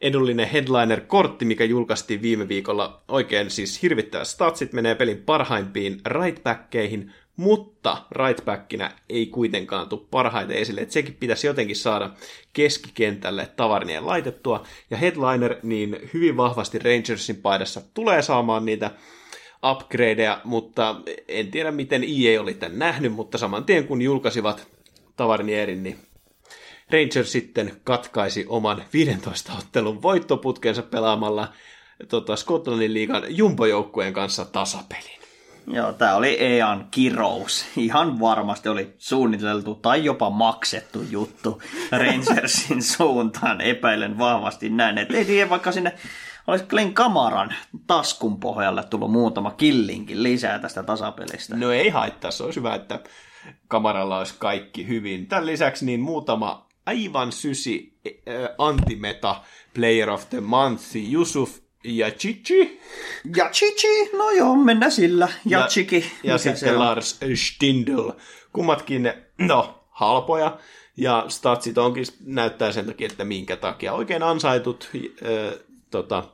[0.00, 3.02] edullinen headliner-kortti, mikä julkaistiin viime viikolla.
[3.08, 10.80] Oikein siis hirvittävä statsit menee pelin parhaimpiin rightbackkeihin, mutta rightbackinä ei kuitenkaan tule parhaiten esille,
[10.80, 12.10] että sekin pitäisi jotenkin saada
[12.52, 18.90] keskikentälle tavarnien laitettua, ja Headliner niin hyvin vahvasti Rangersin paidassa tulee saamaan niitä
[19.70, 20.96] upgradeja, mutta
[21.28, 24.66] en tiedä miten EA oli tämän nähnyt, mutta saman tien kun julkaisivat
[25.16, 25.98] Tavarnierin, niin
[26.90, 31.52] Rangers sitten katkaisi oman 15 ottelun voittoputkensa pelaamalla
[32.08, 35.25] tota, Scotlandin liigan jumbojoukkueen kanssa tasapelin.
[35.66, 37.66] Joo, tämä oli EAN kirous.
[37.76, 41.62] Ihan varmasti oli suunniteltu tai jopa maksettu juttu
[41.92, 43.60] Rangersin suuntaan.
[43.60, 44.98] Epäilen vahvasti näin.
[44.98, 45.92] Että ei tiedä, vaikka sinne
[46.46, 47.54] olisi Glenn Kamaran
[47.86, 51.56] taskun pohjalle tullut muutama killinkin lisää tästä tasapelistä.
[51.56, 53.00] No ei haittaa, se olisi hyvä, että
[53.68, 55.26] Kamaralla olisi kaikki hyvin.
[55.26, 59.40] Tämän lisäksi niin muutama aivan sysi äh, antimeta
[59.74, 62.80] Player of the Month, Yusuf ja Chichi.
[63.36, 65.28] Ja Chichi, no joo, mennä sillä.
[65.44, 66.04] Ja, ja Chiki.
[66.22, 68.10] Ja sitten Lars Stindl.
[68.52, 70.58] Kummatkin, no, halpoja.
[70.96, 73.92] Ja statsit onkin, näyttää sen takia, että minkä takia.
[73.92, 75.58] Oikein ansaitut äh,
[75.90, 76.24] tota,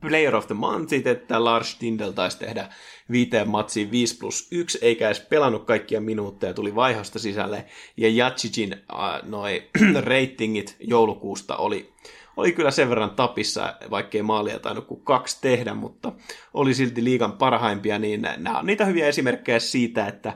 [0.00, 2.68] Player of the Monthit, että Lars Stindl taisi tehdä
[3.10, 7.64] viiteen matsiin 5 plus 1, eikä edes pelannut kaikkia minuutteja, tuli vaihosta sisälle.
[7.96, 9.62] Ja Jachicin äh, noi
[10.10, 11.92] ratingit joulukuusta oli
[12.36, 16.12] oli kyllä sen verran tapissa, vaikkei maalia tainnut kuin kaksi tehdä, mutta
[16.54, 20.32] oli silti liigan parhaimpia, niin nämä on niitä hyviä esimerkkejä siitä, että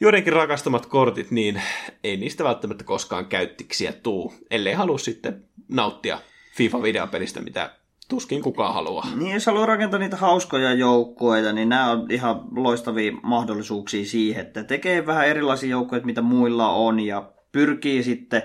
[0.00, 1.62] joidenkin rakastamat kortit, niin
[2.04, 6.18] ei niistä välttämättä koskaan käyttiksiä tuu, ellei halua sitten nauttia
[6.56, 7.70] FIFA-videopelistä, mitä
[8.08, 9.08] tuskin kukaan haluaa.
[9.14, 14.64] Niin, jos haluaa rakentaa niitä hauskoja joukkueita, niin nämä on ihan loistavia mahdollisuuksia siihen, että
[14.64, 18.42] tekee vähän erilaisia joukkueita, mitä muilla on, ja pyrkii sitten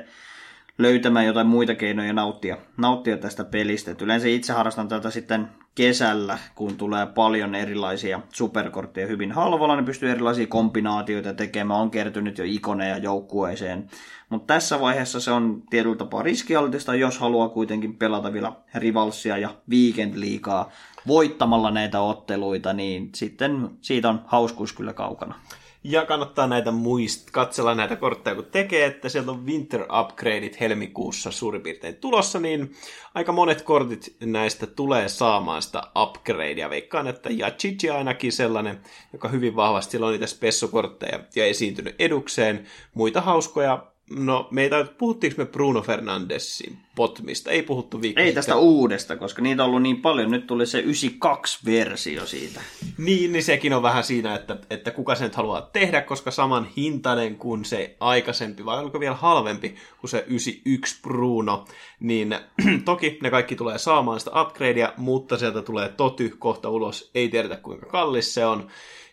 [0.80, 3.92] löytämään jotain muita keinoja nauttia, nauttia tästä pelistä.
[3.92, 9.86] Et yleensä itse harrastan tätä sitten kesällä, kun tulee paljon erilaisia superkortteja hyvin halvalla, niin
[9.86, 13.90] pystyy erilaisia kombinaatioita tekemään, on kertynyt jo ikoneja joukkueeseen.
[14.30, 19.50] Mutta tässä vaiheessa se on tietyllä tapaa riskialtista, jos haluaa kuitenkin pelata vielä rivalsia ja
[19.70, 20.72] weekend liikaa
[21.08, 25.36] voittamalla näitä otteluita, niin sitten siitä on hauskuus kyllä kaukana.
[25.84, 31.32] Ja kannattaa näitä muist, katsella näitä kortteja, kun tekee, että sieltä on Winter Upgradeit helmikuussa
[31.32, 32.74] suurin piirtein tulossa, niin
[33.16, 36.70] aika monet kortit näistä tulee saamaan sitä upgradea.
[36.70, 38.80] Veikkaan, että Yachichi ainakin sellainen,
[39.14, 42.66] joka hyvin vahvasti on niitä spessukortteja ja esiintynyt edukseen.
[42.94, 47.52] Muita hauskoja No, meitä puhuttiinko me Bruno Fernandesin potmista?
[47.52, 50.32] Ei puhuttu viikko Ei tästä uudesta, koska niitä on ollut niin paljon.
[50.32, 52.62] Nyt tuli se 92-versio siitä.
[52.98, 56.68] Niin, niin sekin on vähän siinä, että, että kuka sen nyt haluaa tehdä, koska saman
[56.78, 61.66] hintainen kuin se aikaisempi, vai onko vielä halvempi kuin se 91 Bruno,
[62.00, 62.36] niin
[62.86, 67.12] toki ne kaikki tulee saamaan sitä upgradea, mutta sieltä tulee toty kohta ulos.
[67.16, 68.68] Ei tiedetä kuinka kallis se on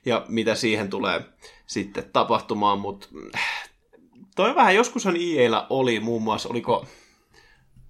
[0.04, 1.20] ja mitä siihen tulee
[1.66, 3.08] sitten tapahtumaan, mutta
[4.36, 6.86] toi vähän, joskushan IEllä oli muun muassa, oliko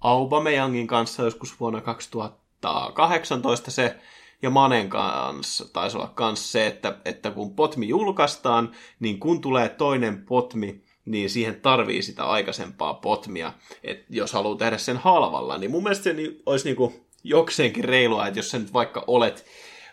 [0.01, 3.97] Aubameyangin kanssa joskus vuonna 2018 se,
[4.42, 9.68] ja Manen kanssa taisi olla kanssa se, että, että kun potmi julkaistaan, niin kun tulee
[9.68, 13.53] toinen potmi, niin siihen tarvii sitä aikaisempaa potmia,
[13.84, 16.14] että jos haluaa tehdä sen halvalla, niin mun mielestä se
[16.47, 16.92] olisi niinku
[17.24, 19.47] jokseenkin reilua, että jos sä nyt vaikka olet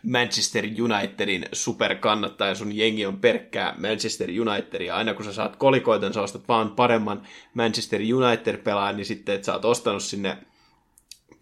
[0.03, 4.95] Manchester Unitedin superkannattaja, sun jengi on perkkää Manchester Unitedia.
[4.95, 7.21] Aina kun sä saat kolikoita, niin sä ostat vaan paremman
[7.53, 10.37] Manchester United-pelaajan, niin sitten, että sä oot ostanut sinne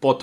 [0.00, 0.22] pot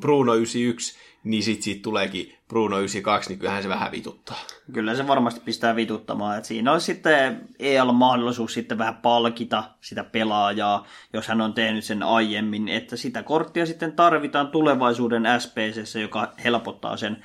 [0.00, 4.36] Bruno 91, niin sit siitä tuleekin Bruno 92, niin kyllähän se vähän vituttaa.
[4.72, 6.36] Kyllä se varmasti pistää vituttamaan.
[6.36, 11.84] että siinä on sitten EL mahdollisuus sitten vähän palkita sitä pelaajaa, jos hän on tehnyt
[11.84, 17.24] sen aiemmin, että sitä korttia sitten tarvitaan tulevaisuuden SPCssä, joka helpottaa sen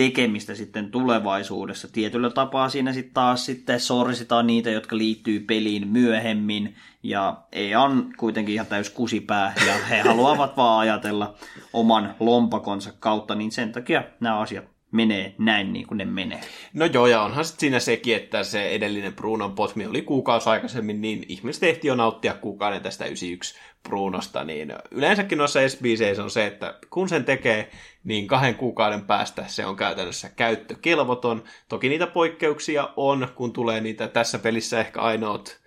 [0.00, 1.88] tekemistä sitten tulevaisuudessa.
[1.92, 8.12] Tietyllä tapaa siinä sitten taas sitten sorsitaan niitä, jotka liittyy peliin myöhemmin, ja ei on
[8.16, 11.34] kuitenkin ihan täys kusipää, ja he haluavat vaan ajatella
[11.72, 16.40] oman lompakonsa kautta, niin sen takia nämä asiat menee näin niin kuin ne menee.
[16.74, 21.00] No joo, ja onhan sitten siinä sekin, että se edellinen Brunon potmi oli kuukausi aikaisemmin,
[21.00, 26.46] niin ihmiset ehti jo nauttia kuukauden tästä 91 Brunosta, niin yleensäkin noissa SBC on se,
[26.46, 27.70] että kun sen tekee,
[28.04, 31.44] niin kahden kuukauden päästä se on käytännössä käyttökelvoton.
[31.68, 35.60] Toki niitä poikkeuksia on, kun tulee niitä tässä pelissä ehkä ainoat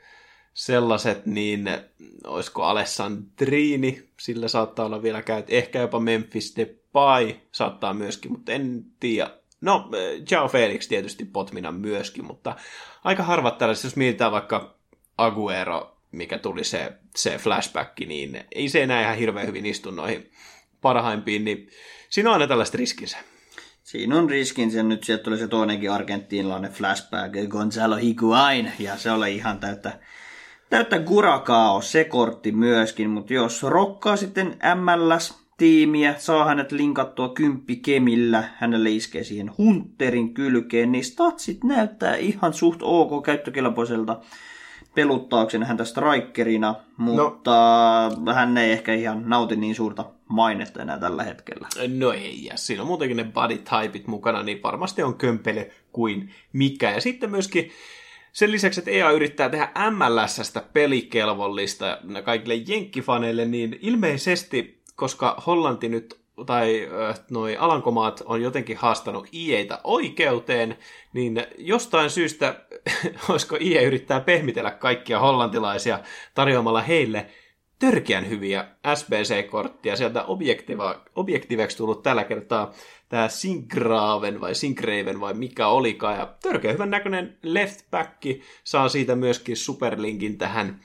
[0.53, 1.69] sellaiset, niin
[2.23, 8.85] olisiko Alessandrini, sillä saattaa olla vielä käyt, ehkä jopa Memphis Depay saattaa myöskin, mutta en
[8.99, 9.29] tiedä.
[9.61, 9.89] No,
[10.31, 12.55] Jao Felix tietysti potmina myöskin, mutta
[13.03, 14.75] aika harvat tällaiset, jos mietitään vaikka
[15.17, 20.31] Aguero, mikä tuli se, se flashback, niin ei se enää ihan hirveän hyvin istu noihin
[20.81, 21.69] parhaimpiin, niin
[22.09, 23.17] siinä on aina tällaista riskinsä.
[23.83, 24.83] Siinä on riskinsä.
[24.83, 29.99] Nyt sieltä tuli se toinenkin argentiinalainen flashback, Gonzalo Higuain, ja se oli ihan täyttä
[30.69, 37.75] täyttä gurakaa se kortti myöskin, mutta jos rokkaa sitten MLS tiimiä, saa hänet linkattua kymppi
[37.75, 44.21] kemillä, hänelle iskee siihen Hunterin kylkeen, niin statsit näyttää ihan suht ok käyttökelpoiselta
[44.95, 47.51] peluttaakseen häntä strikerina, mutta
[48.19, 48.33] no.
[48.33, 51.67] hän ei ehkä ihan nauti niin suurta mainetta enää tällä hetkellä.
[51.97, 56.33] No ei, ja siinä on muutenkin ne body typeit mukana, niin varmasti on kömpele kuin
[56.53, 56.91] mikä.
[56.91, 57.71] Ja sitten myöskin
[58.33, 66.22] sen lisäksi, että EA yrittää tehdä MLSstä pelikelvollista kaikille jenkkifaneille, niin ilmeisesti, koska Hollanti nyt
[66.45, 66.89] tai
[67.31, 70.77] noi Alankomaat on jotenkin haastanut IEitä oikeuteen,
[71.13, 72.55] niin jostain syystä,
[73.29, 75.99] olisiko IE yrittää pehmitellä kaikkia hollantilaisia
[76.33, 77.25] tarjoamalla heille
[77.79, 79.95] törkeän hyviä SBC-korttia.
[79.95, 80.25] Sieltä
[81.15, 82.73] objektiiveksi tullut tällä kertaa
[83.09, 86.17] tämä Singraven vai Singraven vai mikä olikaan.
[86.17, 88.23] Ja törkeä hyvän näköinen left back
[88.63, 90.79] saa siitä myöskin superlinkin tähän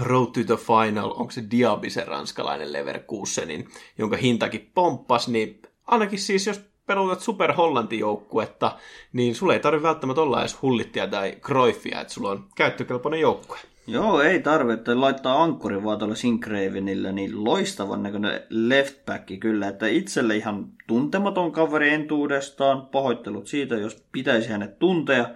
[0.00, 3.68] Road to the Final, onko se Diaby se ranskalainen Leverkusenin,
[3.98, 8.76] jonka hintakin pomppas, niin ainakin siis jos pelutat Super Hollanti joukkuetta,
[9.12, 13.58] niin sulle ei tarvitse välttämättä olla edes hullittia tai Cruyffia, että sulla on käyttökelpoinen joukkue.
[13.86, 14.94] Joo, ei tarvitse.
[14.94, 21.52] Laittaa ankkuri vaan tuolla Sincravenillä, niin loistavan näköinen left back kyllä, että itselle ihan tuntematon
[21.52, 25.30] kaveri entuudestaan, pahoittelut siitä, jos pitäisi hänet tuntea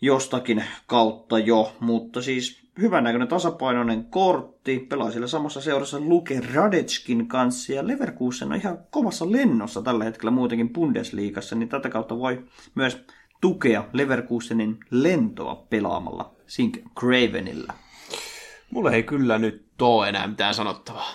[0.00, 7.28] jostakin kautta jo, mutta siis hyvän näköinen tasapainoinen kortti, pelaa siellä samassa seurassa Luke Radetskin
[7.28, 12.44] kanssa ja Leverkusen on ihan kovassa lennossa tällä hetkellä muutenkin Bundesliigassa, niin tätä kautta voi
[12.74, 13.04] myös
[13.40, 17.72] tukea Leverkusenin lentoa pelaamalla Sink Cravenilla.
[18.70, 21.14] Mulla ei kyllä nyt ole enää mitään sanottavaa.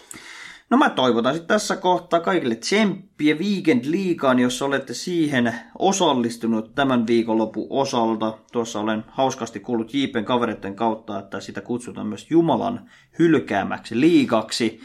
[0.70, 7.08] No mä toivotan sitten tässä kohtaa kaikille tsemppiä Weekend Liigaan, jos olette siihen osallistunut tämän
[7.08, 8.38] viikonlopun osalta.
[8.52, 12.90] Tuossa olen hauskasti kuullut Jiipen kavereiden kautta, että sitä kutsutaan myös Jumalan
[13.20, 14.80] hylkäämäksi liikaksi.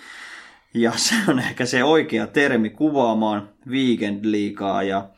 [0.75, 5.09] Ja se on ehkä se oikea termi kuvaamaan Weekend Liigaa ja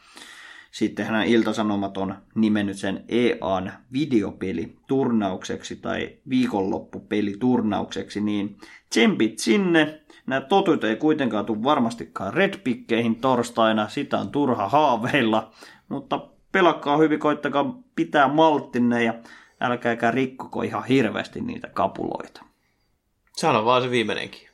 [0.70, 8.56] sitten hän Iltasanomat on nimennyt sen EAN videopeliturnaukseksi tai viikonloppupeliturnaukseksi, niin
[8.90, 10.00] tsempit sinne.
[10.26, 15.50] Nämä totut ei kuitenkaan tule varmastikaan redpikkeihin torstaina, sitä on turha haaveilla,
[15.88, 19.14] mutta pelakkaa hyvin, koittakaa pitää malttinne ja
[19.60, 22.44] älkääkä rikkoko ihan hirveästi niitä kapuloita.
[23.36, 24.48] Sano vaan se viimeinenkin.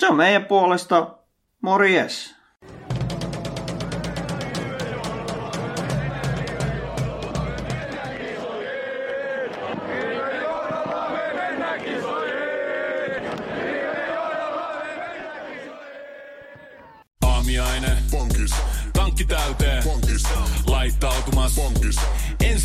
[0.00, 1.16] Se on meidän puolesta.
[1.60, 2.41] Morjes!